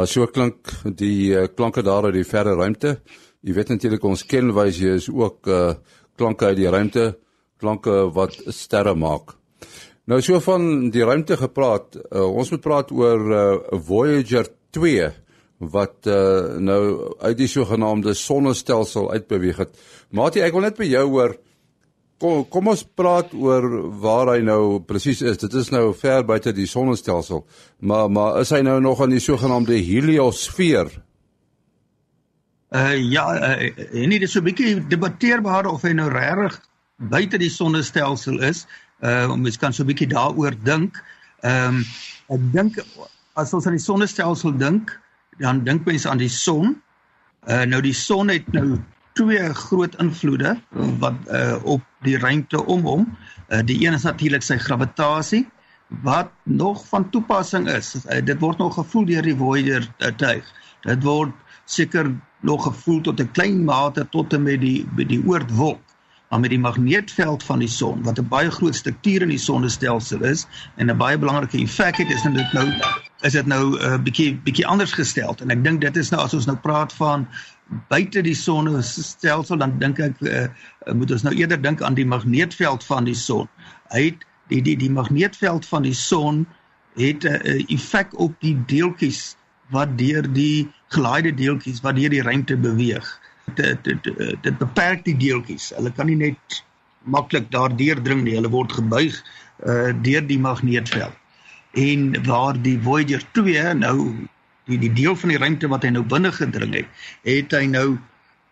Ja, 0.00 0.06
so 0.08 0.24
klink 0.32 0.70
die 0.96 1.34
uh, 1.36 1.42
klanke 1.52 1.82
daar 1.84 2.06
uit 2.06 2.14
die 2.16 2.24
verre 2.24 2.54
ruimte. 2.56 2.94
Jy 3.44 3.52
weet 3.52 3.72
natuurlik 3.74 4.04
ons 4.08 4.22
kenwyse 4.24 4.94
is 4.96 5.10
ook 5.12 5.50
uh 5.52 5.74
klanke 6.16 6.48
uit 6.48 6.56
die 6.56 6.70
ruimte, 6.72 7.04
klanke 7.60 8.06
wat 8.16 8.38
sterre 8.52 8.94
maak. 8.96 9.34
Nou 10.08 10.22
so 10.24 10.40
van 10.44 10.88
die 10.92 11.04
ruimte 11.04 11.36
gepraat, 11.40 11.98
uh, 12.00 12.24
ons 12.24 12.48
moet 12.52 12.64
praat 12.64 12.94
oor 12.96 13.26
uh, 13.28 13.42
Voyager 13.90 14.48
2 14.72 15.10
wat 15.76 16.08
uh, 16.08 16.56
nou 16.64 16.80
uit 17.20 17.36
die 17.42 17.50
sogenaamde 17.52 18.16
sonnestelsel 18.16 19.10
uitbeweeg 19.12 19.64
het. 19.66 19.76
Maatie, 20.16 20.46
ek 20.46 20.56
wil 20.56 20.64
net 20.64 20.80
by 20.80 20.88
jou 20.88 21.06
hoor 21.12 21.36
kom 22.20 22.44
kom 22.52 22.68
ons 22.72 22.82
praat 22.84 23.32
oor 23.34 23.66
waar 24.02 24.34
hy 24.34 24.40
nou 24.44 24.80
presies 24.86 25.22
is. 25.24 25.38
Dit 25.40 25.54
is 25.56 25.70
nou 25.72 25.90
ver 25.96 26.24
buite 26.28 26.52
die 26.56 26.68
sonnestelsel. 26.68 27.46
Maar 27.80 28.10
maar 28.10 28.40
is 28.42 28.52
hy 28.54 28.60
nou 28.66 28.80
nog 28.80 29.00
in 29.06 29.16
die 29.16 29.22
sogenaamde 29.24 29.78
heliosfeer? 29.80 30.92
Uh 32.70 32.94
ja, 33.02 33.24
uh, 33.34 33.70
en 34.02 34.12
dit 34.12 34.22
is 34.22 34.32
so 34.32 34.40
'n 34.40 34.44
bietjie 34.44 34.86
debatteerbaar 34.88 35.66
of 35.66 35.82
hy 35.82 35.92
nou 35.92 36.10
regtig 36.10 36.60
buite 36.96 37.38
die 37.38 37.50
sonnestelsel 37.50 38.42
is. 38.46 38.66
Uh 39.02 39.34
mens 39.34 39.58
kan 39.58 39.72
so 39.72 39.82
'n 39.82 39.86
bietjie 39.86 40.12
daaroor 40.12 40.54
dink. 40.64 41.02
Ehm 41.40 41.80
um, 41.80 41.84
ek 42.28 42.52
dink 42.52 42.84
as 43.34 43.54
ons 43.54 43.66
aan 43.66 43.78
die 43.78 43.82
sonnestelsel 43.82 44.56
dink, 44.56 44.92
dan 45.38 45.64
dink 45.64 45.84
mense 45.84 46.08
aan 46.08 46.18
die 46.18 46.28
son. 46.28 46.76
Uh 47.48 47.64
nou 47.64 47.80
die 47.80 47.96
son 47.96 48.28
het 48.28 48.52
nou 48.52 48.78
twee 49.12 49.54
groot 49.54 49.96
invloede 50.00 50.54
wat 50.98 51.14
uh, 51.28 51.56
op 51.62 51.82
die 52.06 52.18
ruimte 52.18 52.64
om 52.66 52.84
hom. 52.86 53.06
Uh, 53.48 53.60
die 53.64 53.86
een 53.86 53.94
is 53.94 54.06
natuurlik 54.06 54.42
sy 54.42 54.58
gravitasie 54.58 55.44
wat 56.06 56.30
nog 56.42 56.86
van 56.88 57.10
toepassing 57.10 57.68
is. 57.68 57.94
Uh, 58.04 58.20
dit 58.24 58.38
word 58.40 58.58
nog 58.58 58.74
gevoel 58.74 59.04
deur 59.04 59.26
die 59.26 59.36
Voyager 59.36 59.88
uh, 59.98 60.12
tuig. 60.16 60.46
Dit 60.86 61.02
word 61.02 61.34
seker 61.64 62.12
nog 62.40 62.64
gevoel 62.64 63.00
tot 63.00 63.20
'n 63.20 63.30
klein 63.32 63.64
mate 63.64 64.06
tot 64.08 64.32
en 64.32 64.42
met 64.42 64.60
die 64.60 64.86
by 64.96 65.04
die 65.04 65.22
oortwolk. 65.26 65.82
Maar 66.30 66.40
met 66.40 66.50
die 66.50 66.62
magneetveld 66.62 67.42
van 67.42 67.58
die 67.58 67.68
son 67.68 68.02
wat 68.02 68.18
'n 68.18 68.28
baie 68.28 68.50
groot 68.50 68.74
struktuur 68.74 69.22
in 69.22 69.34
die 69.34 69.38
sonnestelsel 69.38 70.22
is 70.22 70.46
en 70.76 70.90
'n 70.90 70.96
baie 70.96 71.18
belangrike 71.18 71.58
effek 71.58 71.96
het, 71.96 72.10
is 72.10 72.22
dit 72.22 72.52
nou 72.52 72.68
is 73.22 73.32
dit 73.32 73.46
nou 73.46 73.76
'n 73.76 73.84
uh, 73.84 73.98
bietjie 74.02 74.36
bietjie 74.44 74.66
anders 74.66 74.92
gestel. 74.92 75.36
En 75.42 75.50
ek 75.50 75.64
dink 75.64 75.80
dit 75.80 75.96
is 75.96 76.10
nou 76.10 76.20
as 76.22 76.34
ons 76.34 76.46
nou 76.46 76.56
praat 76.56 76.92
van 76.92 77.28
buite 77.88 78.22
die 78.22 78.34
sonnestelsel 78.34 79.58
dan 79.58 79.78
dink 79.78 79.98
ek 79.98 80.20
uh, 80.20 80.46
moet 80.92 81.10
ons 81.10 81.22
nou 81.22 81.34
eerder 81.34 81.60
dink 81.62 81.82
aan 81.82 81.94
die 81.94 82.06
magneetveld 82.06 82.84
van 82.84 83.04
die 83.04 83.14
son. 83.14 83.48
Hy 83.92 84.04
het 84.10 84.24
die 84.48 84.62
die 84.62 84.76
die 84.76 84.90
magneetveld 84.90 85.66
van 85.66 85.82
die 85.82 85.94
son 85.94 86.46
het 86.96 87.24
'n 87.24 87.40
uh, 87.44 87.64
effek 87.68 88.18
op 88.18 88.34
die 88.40 88.56
deeltjies 88.66 89.36
wat 89.70 89.98
deur 89.98 90.26
die 90.32 90.68
gelaaide 90.88 91.34
deeltjies 91.34 91.80
wat 91.80 91.96
deur 91.96 92.10
die 92.10 92.22
ruimte 92.22 92.56
beweeg. 92.56 93.18
dit 93.54 93.84
dit, 93.84 94.04
dit 94.42 94.58
beperk 94.58 95.04
die 95.04 95.16
deeltjies. 95.16 95.72
Hulle 95.74 95.90
kan 95.92 96.06
nie 96.06 96.16
net 96.16 96.64
maklik 97.02 97.50
daardeur 97.50 98.02
dring 98.02 98.22
nie. 98.22 98.34
Hulle 98.38 98.48
word 98.48 98.72
gebuig 98.72 99.16
uh 99.66 99.92
deur 100.02 100.26
die 100.26 100.38
magneetveld. 100.38 101.19
En 101.72 102.24
waar 102.26 102.62
die 102.62 102.78
Voyager 102.82 103.22
2 103.32 103.74
nou 103.74 103.96
die 104.70 104.78
die 104.78 104.92
deel 104.92 105.16
van 105.16 105.32
die 105.32 105.38
ruimte 105.38 105.68
wat 105.70 105.84
hy 105.86 105.90
nou 105.94 106.04
binne 106.06 106.32
gedring 106.32 106.74
het, 106.74 106.88
het 107.26 107.52
hy 107.52 107.66
nou 107.70 107.98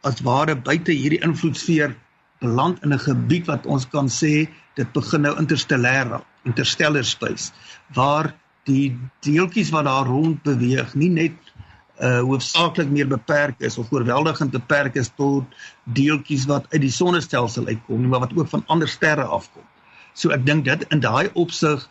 as 0.06 0.22
ware 0.26 0.54
buite 0.56 0.94
hierdie 0.94 1.22
invloedsfeer 1.26 1.94
beland 2.42 2.82
in 2.82 2.94
'n 2.94 2.98
gebied 2.98 3.46
wat 3.46 3.66
ons 3.66 3.86
kan 3.88 4.08
sê 4.08 4.48
dit 4.74 4.92
begin 4.92 5.22
nou 5.26 5.34
interstellêr, 5.38 6.20
interstellar 6.44 7.04
space, 7.04 7.52
waar 7.94 8.34
die 8.64 8.96
deeltjies 9.20 9.70
wat 9.70 9.84
daar 9.84 10.06
rond 10.06 10.42
beweeg 10.42 10.94
nie 10.94 11.10
net 11.10 11.34
uh 11.98 12.20
hoofsaaklik 12.22 12.90
meer 12.90 13.08
beperk 13.10 13.58
is 13.58 13.78
of 13.78 13.92
oorweldigend 13.92 14.50
beperk 14.50 14.94
is 14.94 15.10
tot 15.16 15.44
deeltjies 15.84 16.46
wat 16.46 16.66
uit 16.70 16.80
die 16.80 16.94
sonnestelsel 16.94 17.66
uitkom, 17.66 18.06
maar 18.08 18.20
wat 18.20 18.36
ook 18.36 18.48
van 18.48 18.62
ander 18.66 18.88
sterre 18.88 19.24
afkom. 19.24 19.64
So 20.14 20.30
ek 20.30 20.46
dink 20.46 20.64
dit 20.64 20.84
in 20.94 21.00
daai 21.00 21.30
opsig 21.34 21.88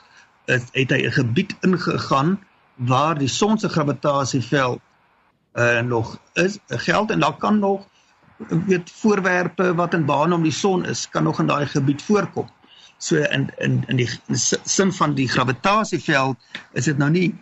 is 0.47 0.67
het 0.71 0.91
hy 0.95 1.01
'n 1.05 1.11
gebied 1.11 1.55
ingegaan 1.61 2.39
waar 2.75 3.17
die 3.17 3.27
son 3.27 3.57
se 3.57 3.69
gravitasieveld 3.69 4.81
uh 5.53 5.79
nog 5.81 6.19
is 6.33 6.59
geld 6.67 7.11
en 7.11 7.19
daar 7.19 7.37
kan 7.37 7.59
nog 7.59 7.87
weet 8.37 8.91
voorwerpe 8.91 9.73
wat 9.75 9.93
in 9.93 10.05
baan 10.05 10.33
om 10.33 10.43
die 10.43 10.51
son 10.51 10.85
is 10.85 11.09
kan 11.09 11.23
nog 11.23 11.39
in 11.39 11.47
daai 11.47 11.65
gebied 11.65 12.01
voorkom. 12.01 12.49
So 12.97 13.15
in 13.15 13.49
in 13.57 13.83
in 13.87 13.95
die 13.95 14.09
sin 14.63 14.93
van 14.93 15.13
die 15.13 15.27
gravitasieveld 15.29 16.37
is 16.71 16.85
dit 16.85 16.97
nou 16.97 17.09
nie 17.09 17.35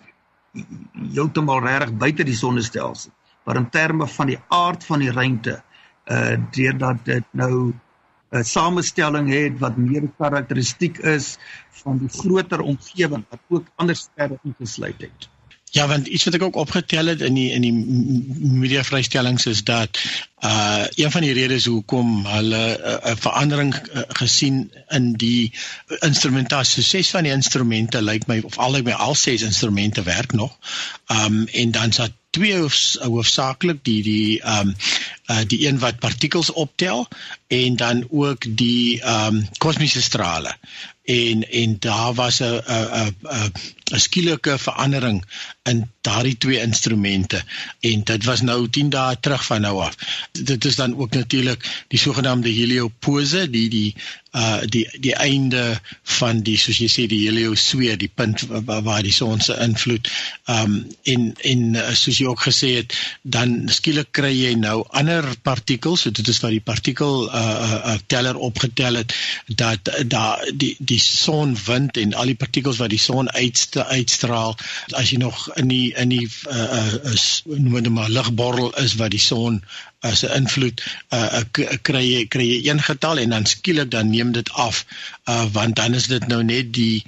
heeltemal 1.14 1.60
reg 1.60 1.94
buite 1.94 2.24
die 2.24 2.36
sonnestelsel, 2.36 3.12
maar 3.44 3.56
in 3.56 3.70
terme 3.70 4.08
van 4.08 4.28
die 4.28 4.40
aard 4.48 4.84
van 4.84 5.00
die 5.00 5.12
ruimte 5.12 5.62
uh 6.06 6.38
deurdat 6.52 7.06
dit 7.06 7.24
nou 7.32 7.74
'n 8.36 8.44
samestelling 8.44 9.30
het 9.34 9.60
wat 9.60 9.78
meer 9.78 10.10
karakteristiek 10.18 10.98
is 10.98 11.38
van 11.84 11.98
die 11.98 12.10
groter 12.10 12.62
omgewing 12.62 13.24
wat 13.30 13.40
ook 13.50 13.72
ander 13.76 13.96
sterre 13.96 14.40
ingesluit 14.44 15.02
het. 15.02 15.30
Ja, 15.76 15.88
want 15.88 16.08
iets 16.08 16.24
wat 16.24 16.34
ek 16.38 16.44
ook 16.46 16.56
opgetel 16.56 17.10
het 17.12 17.22
in 17.22 17.36
die 17.36 17.50
in 17.52 17.64
die 17.66 17.74
media 18.56 18.84
vrystellings 18.84 19.46
is 19.52 19.64
dat 19.68 20.00
uh 20.40 20.86
een 20.96 21.12
van 21.12 21.26
die 21.26 21.34
redes 21.36 21.66
hoekom 21.66 22.26
hulle 22.26 22.62
'n 22.78 23.10
uh, 23.10 23.16
verandering 23.26 23.74
uh, 23.76 24.06
gesien 24.22 24.72
in 24.88 25.14
die 25.14 25.52
instrumentasie 26.00 26.84
ses 26.84 27.10
van 27.10 27.28
die 27.28 27.36
instrumente 27.36 28.02
lyk 28.02 28.24
like 28.28 28.32
my 28.32 28.40
of 28.52 28.58
al 28.58 28.80
my 28.84 28.96
al 29.08 29.16
ses 29.16 29.42
instrumente 29.42 30.04
werk 30.04 30.32
nog. 30.32 30.56
Um 31.12 31.48
en 31.48 31.72
dan 31.72 31.92
sa 31.92 32.08
twee 32.36 32.58
hoofsaaklik 33.00 33.84
die 33.88 34.02
die 34.04 34.42
um 34.58 34.76
uh 35.32 35.42
die 35.48 35.62
een 35.68 35.80
wat 35.82 36.00
partikels 36.04 36.52
optel 36.52 37.08
en 37.48 37.76
dan 37.76 38.04
ook 38.10 38.46
die 38.58 39.02
um 39.18 39.40
kosmiese 39.58 40.02
strale 40.02 40.58
en 41.06 41.50
en 41.52 41.76
daar 41.80 42.14
was 42.14 42.40
'n 42.40 42.62
'n 42.68 43.16
'n 43.24 43.52
'n 43.94 44.00
skielike 44.00 44.58
verandering 44.58 45.26
in 45.64 45.92
daardie 46.02 46.38
twee 46.38 46.60
instrumente 46.62 47.44
en 47.80 48.04
dit 48.04 48.24
was 48.24 48.42
nou 48.42 48.70
10 48.70 48.90
dae 48.90 49.20
terug 49.20 49.46
van 49.46 49.62
nou 49.62 49.82
af. 49.82 49.96
Dit 50.32 50.66
is 50.66 50.76
dan 50.76 50.98
ook 50.98 51.12
natuurlik 51.12 51.84
die 51.88 52.00
sogenaamde 52.00 52.50
heliopause, 52.50 53.50
die 53.50 53.70
die 53.70 53.96
uh 54.36 54.62
die 54.68 54.84
die 55.00 55.16
einde 55.16 55.64
van 56.20 56.42
die 56.44 56.58
soos 56.60 56.80
jy 56.82 56.90
sê 56.92 57.06
die 57.12 57.24
heliosfeer, 57.26 57.98
die 58.00 58.12
punt 58.12 58.44
waar, 58.50 58.82
waar 58.84 59.04
die 59.06 59.14
son 59.16 59.42
se 59.42 59.56
invloed 59.64 60.10
um 60.52 60.78
en 61.14 61.28
en 61.52 61.64
uh, 61.80 61.86
soos 61.96 62.20
jy 62.20 62.28
ook 62.28 62.44
gesê 62.48 62.72
het, 62.80 62.96
dan 63.24 63.56
skielik 63.72 64.12
kry 64.16 64.34
jy 64.34 64.54
nou 64.60 64.82
ander 64.92 65.28
partikels, 65.48 66.06
so 66.06 66.12
dit 66.16 66.28
is 66.32 66.42
wat 66.44 66.56
die 66.56 66.64
partikel 66.64 67.28
uh, 67.30 67.40
uh, 67.40 67.80
uh 67.94 67.98
teller 68.12 68.38
opgetel 68.50 69.00
het 69.02 69.16
dat 69.48 69.92
daar 70.12 70.44
die 70.54 70.76
die 70.80 71.00
son 71.00 71.56
wind 71.66 71.98
en 72.02 72.14
al 72.14 72.34
die 72.34 72.40
partikels 72.40 72.82
wat 72.84 72.92
die 72.94 73.02
son 73.02 73.32
uitste, 73.32 73.86
uitstraal 73.86 74.56
as 74.94 75.12
jy 75.12 75.22
nog 75.24 75.48
in 75.56 75.72
die 75.72 75.94
in 75.96 76.12
die 76.12 76.28
uh, 76.52 76.94
uh, 77.00 77.18
noem 77.46 77.82
dit 77.82 77.94
maar 77.94 78.12
ligborrel 78.12 78.74
is 78.84 78.98
wat 79.00 79.16
die 79.16 79.22
son 79.22 79.62
as 80.10 80.24
'n 80.26 80.34
invloed 80.40 80.82
uh, 81.18 81.42
kry 81.88 82.04
jy 82.06 82.22
kry 82.34 82.46
jy 82.50 82.60
een 82.70 82.82
getal 82.88 83.22
en 83.22 83.34
dan 83.36 83.46
skielik 83.50 83.92
dan 83.92 84.10
neem 84.10 84.32
dit 84.38 84.50
af 84.66 84.82
uh, 85.30 85.46
want 85.58 85.76
dan 85.76 85.98
is 86.00 86.08
dit 86.12 86.28
nou 86.28 86.42
net 86.44 86.74
die 86.74 87.04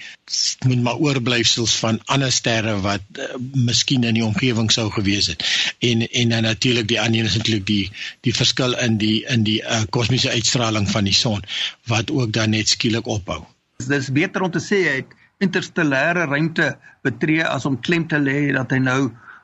moet 0.66 0.82
maar 0.88 1.02
oorblyfsels 1.08 1.76
van 1.84 2.00
ander 2.06 2.32
sterre 2.32 2.74
wat 2.86 3.04
uh, 3.20 3.30
miskien 3.70 4.04
in 4.04 4.18
die 4.20 4.26
omgewing 4.26 4.72
sou 4.74 4.90
gewees 4.98 5.30
het 5.34 5.46
en 5.80 6.08
en 6.08 6.34
dan 6.36 6.50
natuurlik 6.50 6.88
die 6.88 7.02
ander 7.02 7.30
is 7.30 7.38
natuurlik 7.38 7.68
die 7.68 7.92
die 8.28 8.34
verskil 8.34 8.74
in 8.88 8.98
die 8.98 9.22
in 9.36 9.46
die 9.48 9.62
uh, 9.62 9.84
kosmiese 9.90 10.34
uitstraling 10.34 10.90
van 10.90 11.10
die 11.10 11.18
son 11.22 11.46
wat 11.94 12.12
ook 12.12 12.34
dan 12.34 12.50
net 12.50 12.70
skielik 12.70 13.08
ophou. 13.08 13.44
Dit 13.78 13.94
is 14.02 14.12
beter 14.12 14.42
om 14.42 14.52
te 14.52 14.64
sê 14.64 14.82
hy 14.88 14.98
het 15.04 15.16
interstellêre 15.44 16.26
ruimte 16.26 16.72
betree 17.06 17.46
as 17.46 17.66
om 17.70 17.80
klem 17.80 18.08
te 18.10 18.20
lê 18.20 18.52
dat 18.56 18.74
hy 18.74 18.80
nou 18.82 19.02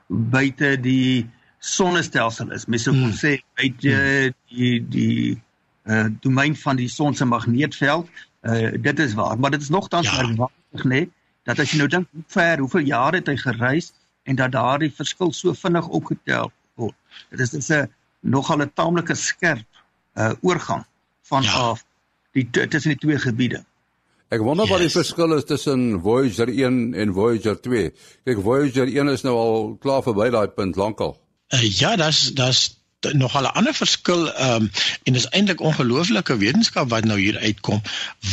buite 0.08 0.74
die 0.82 1.24
sonnestelsel 1.64 2.52
is. 2.52 2.66
Mense 2.66 2.90
hmm. 2.90 2.98
moet 2.98 3.18
sê 3.18 3.32
uit 3.60 3.86
hmm. 3.88 4.36
die 4.52 4.78
die 4.92 5.42
uh 5.84 6.06
domein 6.24 6.56
van 6.56 6.76
die 6.80 6.88
son 6.88 7.14
se 7.14 7.24
magneetveld. 7.24 8.08
Uh 8.42 8.72
dit 8.82 8.98
is 8.98 9.14
waar, 9.14 9.38
maar 9.38 9.50
dit 9.50 9.62
is 9.62 9.72
nogtans 9.72 10.10
ja. 10.10 10.22
merkwaardig 10.22 10.88
nê 10.92 11.02
dat 11.44 11.60
as 11.60 11.72
jy 11.72 11.80
nou 11.80 11.88
dink 11.92 12.08
hoe 12.12 12.24
ver, 12.32 12.60
hoeveel 12.64 12.88
jare 12.88 13.20
het 13.20 13.28
hy 13.28 13.36
gereis 13.40 13.92
en 14.24 14.36
dat 14.40 14.52
daardie 14.52 14.92
verskil 14.92 15.32
so 15.36 15.52
vinnig 15.52 15.88
opgetel 15.88 16.52
word. 16.80 16.96
Dit 17.30 17.40
is 17.44 17.52
dis 17.56 17.70
'n 17.70 17.88
nogal 18.20 18.64
'n 18.64 18.72
taamlike 18.74 19.14
skerp 19.14 19.68
uh 20.16 20.32
oorgang 20.40 20.84
van 21.28 21.42
ja. 21.42 21.52
af 21.70 21.84
die 22.32 22.50
tussen 22.50 22.90
die 22.96 23.00
twee 23.00 23.18
gebiede. 23.18 23.64
Ek 24.28 24.40
wonder 24.40 24.64
yes. 24.64 24.72
wat 24.72 24.80
die 24.80 24.90
verskil 24.90 25.36
is 25.36 25.44
tussen 25.44 26.00
Voyager 26.02 26.48
1 26.48 26.94
en 26.94 27.12
Voyager 27.12 27.60
2. 27.60 27.92
Kyk, 28.24 28.40
Voyager 28.40 28.88
1 28.88 29.08
is 29.08 29.22
nou 29.22 29.36
al 29.36 29.76
klaar 29.80 30.02
verby 30.02 30.30
daai 30.30 30.48
punt 30.48 30.76
lankal. 30.76 31.14
Uh, 31.52 31.78
ja, 31.78 31.96
daar's 31.96 32.30
daar's 32.34 32.76
nog 33.12 33.40
'n 33.40 33.44
ander 33.44 33.74
verskil 33.74 34.32
ehm 34.32 34.62
um, 34.62 34.70
en 35.02 35.12
dis 35.12 35.28
eintlik 35.28 35.60
ongelooflike 35.60 36.36
wetenskap 36.36 36.88
wat 36.88 37.04
nou 37.04 37.20
hier 37.20 37.38
uitkom 37.38 37.82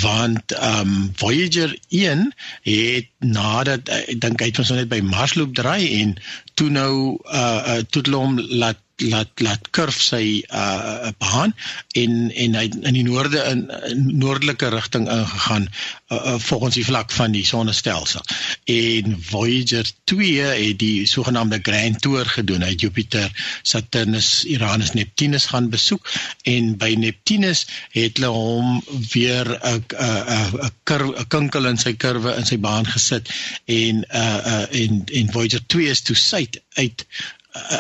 want 0.02 0.52
ehm 0.52 0.80
um, 0.80 1.12
Voyager 1.16 1.78
1 1.88 2.34
het 2.62 3.08
nadat 3.20 3.90
ek 3.90 4.22
dink 4.22 4.40
hy 4.40 4.46
het 4.46 4.60
ons 4.60 4.68
nou 4.68 4.80
net 4.80 4.90
by 4.90 5.00
Mars 5.00 5.34
loop 5.34 5.56
draai 5.56 6.02
en 6.02 6.16
toe 6.54 6.70
nou 6.70 7.20
uh, 7.26 7.64
uh 7.68 7.82
toe 7.90 8.04
hom 8.12 8.40
laat 8.40 8.80
laat 9.10 9.42
laat 9.46 9.70
kurf 9.76 10.02
sy 10.02 10.44
uh 10.50 11.10
baan 11.22 11.54
en 11.98 12.32
en 12.32 12.56
hy 12.60 12.68
in 12.70 12.98
die 12.98 13.06
noorde 13.06 13.42
in, 13.50 13.64
in 13.90 14.04
noordelike 14.22 14.70
rigting 14.74 15.08
ingegaan 15.10 15.68
uh, 15.68 16.18
uh, 16.18 16.36
volgens 16.40 16.76
die 16.76 16.86
vlak 16.86 17.12
van 17.12 17.32
die 17.36 17.46
sonnestelsel. 17.46 18.22
En 18.66 19.16
Voyager 19.30 19.92
2 20.12 20.42
het 20.42 20.80
die 20.80 21.06
sogenaamde 21.08 21.60
Grand 21.64 22.02
Tour 22.02 22.26
gedoen. 22.26 22.62
Hy 22.66 22.74
het 22.74 22.82
Jupiter, 22.82 23.32
Saturnus, 23.64 24.44
Uranus, 24.46 24.94
Neptunus 24.98 25.46
gaan 25.52 25.70
besoek 25.70 26.08
en 26.50 26.76
by 26.82 26.94
Neptunus 27.00 27.66
het 27.96 28.20
hulle 28.20 28.32
hom 28.36 28.82
weer 29.14 29.48
'n 29.62 29.84
'n 29.98 30.72
'n 30.88 31.28
kinkel 31.28 31.66
in 31.66 31.78
sy 31.78 31.94
kurwe 31.94 32.36
in 32.38 32.46
sy 32.46 32.58
baan 32.58 32.86
gesit 32.86 33.30
en 33.66 34.06
uh 34.10 34.40
uh 34.54 34.66
en 34.84 35.04
en 35.06 35.32
Voyager 35.32 35.64
2 35.68 35.90
is 35.90 36.02
toe 36.02 36.16
suid 36.16 36.62
uit 36.74 37.06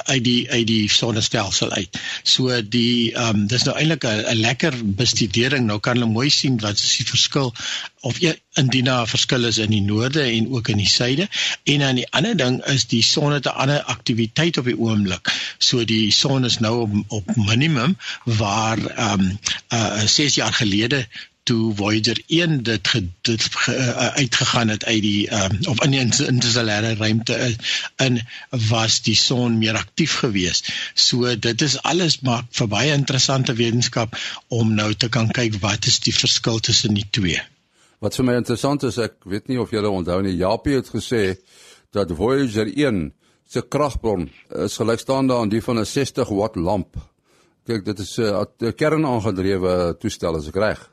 uit 0.03 0.23
die 0.23 0.51
uit 0.51 0.67
die 0.67 0.91
sonnestelsel 0.91 1.71
uit. 1.71 1.99
So 2.23 2.61
die 2.61 3.13
ehm 3.13 3.41
um, 3.41 3.47
dis 3.47 3.63
nou 3.63 3.75
eintlik 3.77 4.03
'n 4.03 4.35
lekker 4.39 4.75
bestudering. 4.83 5.65
Nou 5.65 5.79
kan 5.79 5.95
hulle 5.95 6.11
mooi 6.11 6.29
sien 6.29 6.59
wat 6.59 6.79
is 6.79 6.97
die 6.97 7.07
verskil 7.07 7.53
of 8.01 8.19
ja, 8.19 8.33
indien 8.53 8.85
daar 8.85 9.03
'n 9.03 9.07
verskil 9.07 9.45
is 9.45 9.57
in 9.57 9.69
die 9.69 9.81
noorde 9.81 10.21
en 10.21 10.51
ook 10.51 10.67
in 10.67 10.77
die 10.77 10.87
suide. 10.87 11.27
En 11.63 11.79
dan 11.79 11.95
die 11.95 12.11
ander 12.11 12.37
ding 12.37 12.65
is 12.65 12.87
die 12.87 13.03
son 13.03 13.31
het 13.31 13.45
'n 13.45 13.55
ander 13.63 13.83
aktiwiteit 13.83 14.57
op 14.57 14.65
die 14.65 14.77
oomblik. 14.77 15.31
So 15.57 15.85
die 15.85 16.11
son 16.11 16.45
is 16.45 16.59
nou 16.59 16.81
op, 16.81 16.93
op 17.07 17.35
minimum 17.35 17.97
waar 18.23 18.85
ehm 18.85 19.19
um, 19.19 19.39
uh 19.69 20.05
6 20.05 20.35
jaar 20.35 20.53
gelede 20.53 21.07
toe 21.51 21.75
Voyager 21.75 22.19
1 22.27 22.63
dit 22.63 22.87
ge, 22.87 23.01
dit 23.27 23.43
ge, 23.43 23.75
uh, 23.75 24.07
uitgegaan 24.15 24.67
het 24.71 24.85
uit 24.85 25.01
die 25.03 25.27
um, 25.35 25.57
of 25.67 25.81
in 25.83 25.91
die 25.91 25.99
interstellare 26.27 26.93
ruimte 26.95 27.35
uh, 27.37 27.49
in 28.05 28.21
was 28.69 29.01
die 29.03 29.15
son 29.19 29.57
meer 29.59 29.75
aktief 29.75 30.21
geweest. 30.23 30.71
So 30.93 31.35
dit 31.35 31.61
is 31.61 31.75
alles 31.83 32.21
maar 32.23 32.45
vir 32.55 32.69
baie 32.71 32.93
interessante 32.95 33.55
wetenskap 33.59 34.15
om 34.47 34.71
nou 34.77 34.93
te 34.93 35.09
kan 35.11 35.27
kyk 35.35 35.57
wat 35.63 35.89
is 35.91 35.99
die 36.05 36.15
verskil 36.15 36.61
tussen 36.63 36.95
die 36.95 37.07
twee. 37.11 37.41
Wat 37.99 38.15
vir 38.15 38.29
my 38.29 38.37
interessant 38.39 38.87
is, 38.87 38.97
ek 38.97 39.19
weet 39.27 39.51
nie 39.51 39.59
of 39.59 39.75
julle 39.75 39.91
onthou 39.91 40.21
nie, 40.23 40.37
Japie 40.39 40.79
het 40.79 40.87
gesê 40.93 41.35
dat 41.91 42.15
Voyager 42.15 42.71
1 42.71 43.03
se 43.51 43.65
kragbron 43.67 44.29
is 44.63 44.79
gelykstaande 44.79 45.35
aan 45.35 45.51
die 45.51 45.61
van 45.61 45.83
'n 45.83 45.85
60 45.85 46.31
watt 46.31 46.55
lamp. 46.55 46.95
Kyk, 47.67 47.85
dit 47.85 47.99
is 47.99 48.17
'n 48.17 48.73
kernaangedrewe 48.73 49.97
toestel 49.99 50.39
as 50.39 50.47
ek 50.47 50.55
reg. 50.55 50.87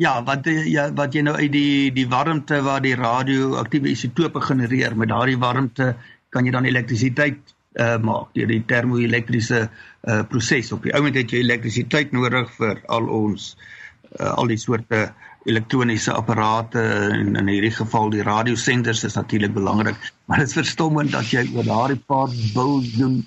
Ja, 0.00 0.22
wat 0.24 0.46
ja, 0.48 0.86
wat 0.96 1.12
jy 1.12 1.20
nou 1.20 1.34
uit 1.36 1.52
die 1.52 1.90
die 1.92 2.06
warmte 2.08 2.62
waar 2.64 2.80
die 2.80 2.94
radioaktiewe 2.96 3.90
isotope 3.92 4.40
genereer, 4.40 4.94
met 4.96 5.10
daardie 5.10 5.36
warmte 5.36 5.90
kan 6.32 6.46
jy 6.48 6.54
dan 6.54 6.64
elektrisiteit 6.64 7.52
uh 7.80 7.98
maak 8.00 8.30
deur 8.36 8.48
die 8.48 8.62
termoelektriese 8.68 9.60
uh 9.68 10.22
proses. 10.30 10.72
Op 10.72 10.88
die 10.88 10.94
oomblik 10.96 11.18
het 11.20 11.34
jy 11.34 11.42
elektrisiteit 11.44 12.16
nodig 12.16 12.48
vir 12.56 12.80
al 12.88 13.10
ons 13.18 13.50
uh, 13.52 14.32
al 14.32 14.48
die 14.48 14.56
soorte 14.56 15.02
elektroniese 15.44 16.16
apparate 16.16 16.80
en 17.18 17.36
in 17.36 17.52
hierdie 17.52 17.74
geval 17.76 18.08
die 18.16 18.24
radiosenders 18.24 19.04
is 19.04 19.18
natuurlik 19.20 19.52
belangrik, 19.52 20.00
maar 20.24 20.40
dit 20.40 20.48
is 20.48 20.56
verstommend 20.56 21.12
dat 21.12 21.28
jy 21.36 21.44
oor 21.52 21.68
daardie 21.68 22.00
paar 22.00 22.32
biljoen 22.56 23.20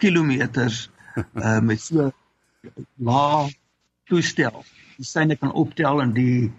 kilometers 0.00 0.86
uh 1.20 1.60
met 1.60 1.84
so 1.84 2.08
laag 2.96 3.52
toestel 4.08 4.64
syne 5.06 5.36
kan 5.36 5.52
optel 5.52 6.00
en 6.02 6.12
die 6.12 6.50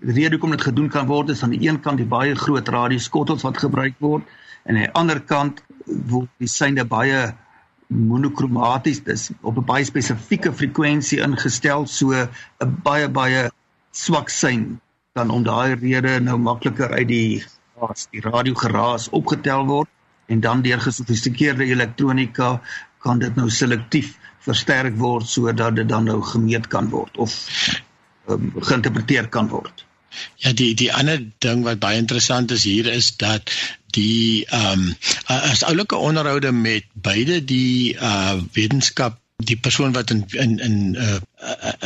rede 0.00 0.36
hoekom 0.36 0.54
dit 0.54 0.62
gedoen 0.62 0.88
kan 0.88 1.06
word 1.06 1.32
is 1.34 1.42
aan 1.42 1.50
die 1.50 1.66
een 1.66 1.80
kant 1.82 1.98
die 1.98 2.06
baie 2.06 2.34
groot 2.38 2.68
radioskottels 2.68 3.42
wat 3.42 3.58
gebruik 3.58 3.96
word 3.98 4.22
en 4.64 4.76
aan 4.76 4.84
die 4.84 4.92
ander 5.00 5.20
kant 5.20 5.62
word 5.86 6.30
die 6.38 6.50
syne 6.50 6.84
baie 6.86 7.32
monokromaties 7.88 9.00
dis 9.02 9.30
op 9.42 9.58
'n 9.58 9.64
baie 9.64 9.84
spesifieke 9.84 10.52
frekwensie 10.52 11.18
ingestel 11.26 11.86
so 11.86 12.12
'n 12.14 12.76
baie 12.84 13.08
baie 13.08 13.50
swak 13.90 14.30
sein 14.30 14.80
kan 15.14 15.30
om 15.30 15.42
daai 15.42 15.74
rede 15.74 16.20
nou 16.20 16.38
makliker 16.38 16.94
uit 16.94 17.08
die 17.08 17.42
geraas 17.42 18.06
die 18.12 18.20
radio 18.20 18.54
geraas 18.54 19.08
opgetel 19.08 19.66
word 19.66 19.88
en 20.28 20.40
dan 20.40 20.62
deur 20.62 20.80
gesofistikeerde 20.80 21.64
elektronika 21.64 22.60
kan 22.98 23.18
dit 23.18 23.34
nou 23.36 23.50
selektief 23.50 24.18
versterk 24.38 24.96
word 24.96 25.26
sodat 25.26 25.74
dit 25.74 25.88
dan 25.88 26.04
nou 26.04 26.22
gemeet 26.22 26.66
kan 26.68 26.90
word 26.90 27.16
of 27.16 27.34
um, 28.28 28.52
geïnterpreteer 28.60 29.28
kan 29.28 29.48
word. 29.48 29.84
Ja 30.42 30.52
die 30.56 30.74
die 30.74 30.90
ander 30.94 31.20
ding 31.44 31.62
wat 31.66 31.78
baie 31.82 32.00
interessant 32.00 32.50
is 32.50 32.64
hier 32.64 32.86
is 32.90 33.12
dat 33.16 33.52
die 33.96 34.44
ehm 34.46 34.88
um, 34.88 34.96
as 35.26 35.64
oulike 35.64 35.96
onderhoude 35.96 36.52
met 36.52 36.84
beide 36.92 37.44
die 37.44 37.94
uh 37.94 38.36
wetenskap 38.52 39.20
die 39.36 39.56
persoon 39.56 39.92
wat 39.92 40.10
in 40.10 40.24
in 40.30 40.58
in 40.58 40.76
uh, 40.98 41.18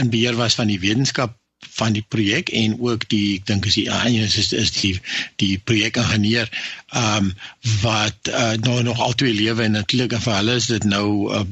in 0.00 0.10
beheer 0.10 0.36
was 0.36 0.54
van 0.54 0.72
die 0.72 0.80
wetenskap 0.80 1.36
van 1.82 1.96
die 1.98 2.04
projek 2.14 2.52
en 2.62 2.78
ook 2.80 3.08
die 3.10 3.26
ek 3.38 3.48
dink 3.50 3.66
is 3.70 3.78
die 3.80 3.88
is, 4.22 4.38
is 4.38 4.52
is 4.64 4.72
die 4.78 4.94
die 5.42 5.58
projekingenieur 5.58 6.48
ehm 6.92 7.30
um, 7.30 7.34
wat 7.82 8.28
uh, 8.28 8.52
nou 8.64 8.82
nog 8.86 9.00
altyd 9.00 9.34
lewe 9.38 9.64
en 9.64 9.78
natuurlik 9.78 10.16
vir 10.24 10.36
hulle 10.38 10.56
is 10.60 10.68
dit 10.70 10.84
nou 10.88 11.06
uh, 11.38 11.44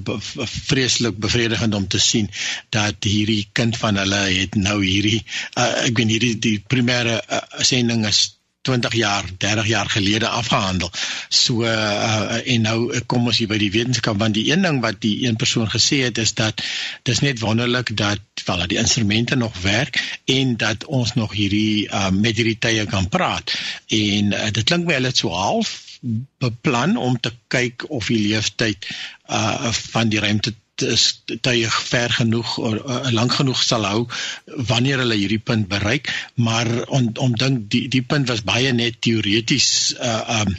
vreeslik 0.54 1.20
bevredigend 1.26 1.74
om 1.78 1.86
te 1.88 2.00
sien 2.02 2.28
dat 2.76 3.08
hierdie 3.08 3.46
kind 3.52 3.78
van 3.82 4.00
hulle 4.02 4.20
het 4.40 4.58
nou 4.60 4.78
hierdie 4.84 5.22
uh, 5.22 5.86
ek 5.86 5.96
weet 5.96 6.14
hierdie 6.16 6.34
die 6.48 6.58
primêre 6.74 7.20
uh, 7.22 7.40
sending 7.72 8.04
is 8.10 8.26
20 8.62 8.94
jaar, 8.94 9.24
30 9.38 9.66
jaar 9.66 9.90
gelede 9.90 10.28
afgehandel. 10.28 10.90
So 11.28 11.64
uh, 11.64 12.52
en 12.54 12.66
nou 12.66 13.00
kom 13.06 13.26
ons 13.26 13.38
hier 13.40 13.48
by 13.48 13.56
die 13.60 13.70
wetenskap 13.72 14.18
want 14.20 14.36
die 14.36 14.50
een 14.52 14.66
ding 14.66 14.80
wat 14.84 15.00
die 15.00 15.26
een 15.26 15.36
persoon 15.40 15.70
gesê 15.70 16.02
het 16.04 16.18
is 16.18 16.34
dat 16.36 16.60
dis 17.08 17.22
net 17.24 17.40
wonderlik 17.40 17.96
dat 17.96 18.20
wel 18.44 18.66
die 18.66 18.78
instrumente 18.78 19.36
nog 19.36 19.60
werk 19.64 20.00
en 20.24 20.56
dat 20.56 20.84
ons 20.84 21.14
nog 21.14 21.32
hierdie 21.32 21.88
uh, 21.88 22.10
met 22.10 22.36
hierdie 22.36 22.58
tye 22.58 22.84
kan 22.86 23.08
praat. 23.08 23.54
En 23.86 24.32
uh, 24.32 24.50
dit 24.50 24.64
klink 24.64 24.84
my 24.84 24.98
hulle 24.98 25.12
het 25.14 25.24
so 25.24 25.32
half 25.32 25.78
beplan 26.40 26.96
om 26.96 27.20
te 27.20 27.32
kyk 27.52 27.84
of 27.88 28.08
die 28.08 28.20
leeftyd 28.28 28.86
uh, 29.28 29.72
van 29.72 30.08
die 30.08 30.20
ruimte 30.20 30.54
is 30.82 31.22
tye 31.40 31.68
ver 31.70 32.10
genoeg 32.10 32.56
of 32.58 32.74
uh, 32.74 33.10
lank 33.14 33.34
genoeg 33.38 33.62
sal 33.62 33.84
hou 33.88 34.00
wanneer 34.70 35.02
hulle 35.02 35.18
hierdie 35.18 35.42
punt 35.50 35.68
bereik 35.68 36.10
maar 36.34 36.70
om 36.88 37.10
om 37.26 37.36
dink 37.36 37.68
die 37.74 37.86
die 37.88 38.02
punt 38.02 38.28
was 38.28 38.44
baie 38.46 38.72
net 38.72 39.00
teoreties 39.04 39.70
uh 39.98 40.40
um 40.40 40.56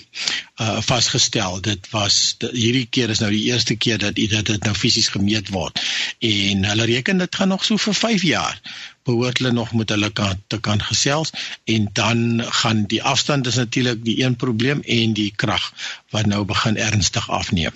uh 0.62 0.82
vasgestel. 0.86 1.60
Dit 1.62 1.90
was 1.90 2.36
die, 2.38 2.50
hierdie 2.54 2.88
keer 2.90 3.10
is 3.10 3.22
nou 3.24 3.32
die 3.34 3.44
eerste 3.50 3.76
keer 3.76 3.98
dat 4.02 4.16
dit 4.16 4.34
dit 4.46 4.64
nou 4.68 4.74
fisies 4.78 5.10
gemeet 5.14 5.50
word. 5.56 5.82
En 6.20 6.66
hulle 6.72 6.90
reken 6.92 7.24
dit 7.24 7.36
gaan 7.36 7.54
nog 7.54 7.66
so 7.66 7.78
vir 7.78 7.98
5 8.02 8.26
jaar 8.30 8.62
behoort 9.04 9.40
hulle 9.42 9.52
nog 9.52 9.74
met 9.74 9.90
hulle 9.90 10.12
kan 10.14 10.44
te 10.48 10.60
kan 10.60 10.82
gesels. 10.82 11.32
En 11.66 11.90
dan 11.94 12.44
gaan 12.62 12.86
die 12.86 13.04
afstand 13.04 13.48
is 13.48 13.56
natuurlik 13.56 14.04
die 14.06 14.24
een 14.24 14.36
probleem 14.36 14.82
en 14.82 15.14
die 15.18 15.32
krag 15.36 15.72
wat 16.10 16.26
nou 16.26 16.46
begin 16.46 16.78
ernstig 16.78 17.30
afneem 17.30 17.74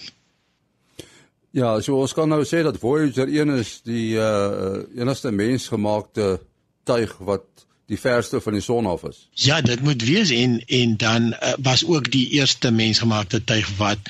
Ja, 1.56 1.78
so 1.80 2.02
ons 2.04 2.12
kan 2.12 2.28
nou 2.28 2.42
sê 2.44 2.66
dat 2.68 2.82
Voyager 2.82 3.30
1 3.32 3.54
is 3.56 3.78
die 3.88 4.18
uh 4.20 4.82
enigste 5.00 5.32
mensgemaakte 5.32 6.40
tuig 6.84 7.14
wat 7.24 7.46
die 7.88 8.00
verste 8.00 8.42
van 8.44 8.58
die 8.58 8.64
son 8.66 8.90
af 8.92 9.06
is. 9.08 9.22
Ja, 9.40 9.62
dit 9.62 9.84
moet 9.86 10.04
wees 10.04 10.34
en 10.36 10.58
en 10.66 10.98
dan 11.00 11.30
uh, 11.32 11.54
was 11.64 11.86
ook 11.88 12.10
die 12.12 12.26
eerste 12.40 12.72
mensgemaakte 12.72 13.44
tuig 13.44 13.70
wat 13.78 14.02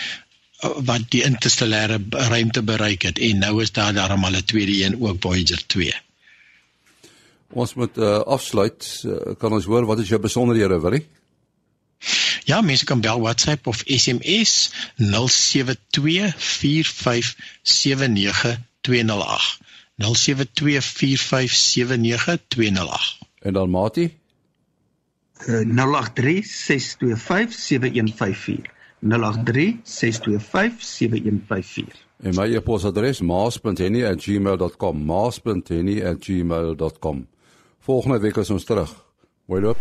uh, 0.63 0.71
wat 0.89 1.05
die 1.13 1.21
interstellêre 1.27 1.99
ruimte 2.09 2.63
bereik 2.65 3.05
het 3.11 3.21
en 3.21 3.43
nou 3.45 3.61
is 3.61 3.71
daar 3.77 3.93
daarom 3.93 4.25
al 4.25 4.39
'n 4.41 4.49
tweede 4.49 4.81
een 4.83 4.97
ook 5.01 5.21
Voyager 5.21 5.61
2. 5.67 5.93
Ons 7.53 7.73
moet 7.73 7.97
uh, 7.97 8.17
afsluit. 8.19 9.03
Uh, 9.05 9.35
kan 9.37 9.53
ons 9.53 9.65
hoor 9.65 9.85
wat 9.85 9.99
is 9.99 10.09
jou 10.09 10.19
besonderhede, 10.19 10.79
Willie? 10.81 11.05
Ja, 12.45 12.61
mense 12.61 12.85
kan 12.85 13.01
bel 13.01 13.19
WhatsApp 13.19 13.67
of 13.67 13.83
SMS 13.85 14.71
0724579208. 14.97 15.03
0724579208. 19.95 19.99
En 23.39 23.53
dan 23.53 23.69
Mati? 23.69 24.17
Uh, 25.47 25.65
0836257154. 25.65 25.71
0836257154. 28.99 29.05
En 32.19 32.33
my 32.33 32.55
e-posadres 32.55 33.21
maas.henny@gmail.com. 33.21 35.05
maas.henny@gmail.com. 35.05 37.27
Volgende 37.79 38.19
week 38.19 38.35
is 38.35 38.49
ons 38.49 38.63
terug. 38.63 39.05
Mooi 39.45 39.61
loop. 39.61 39.77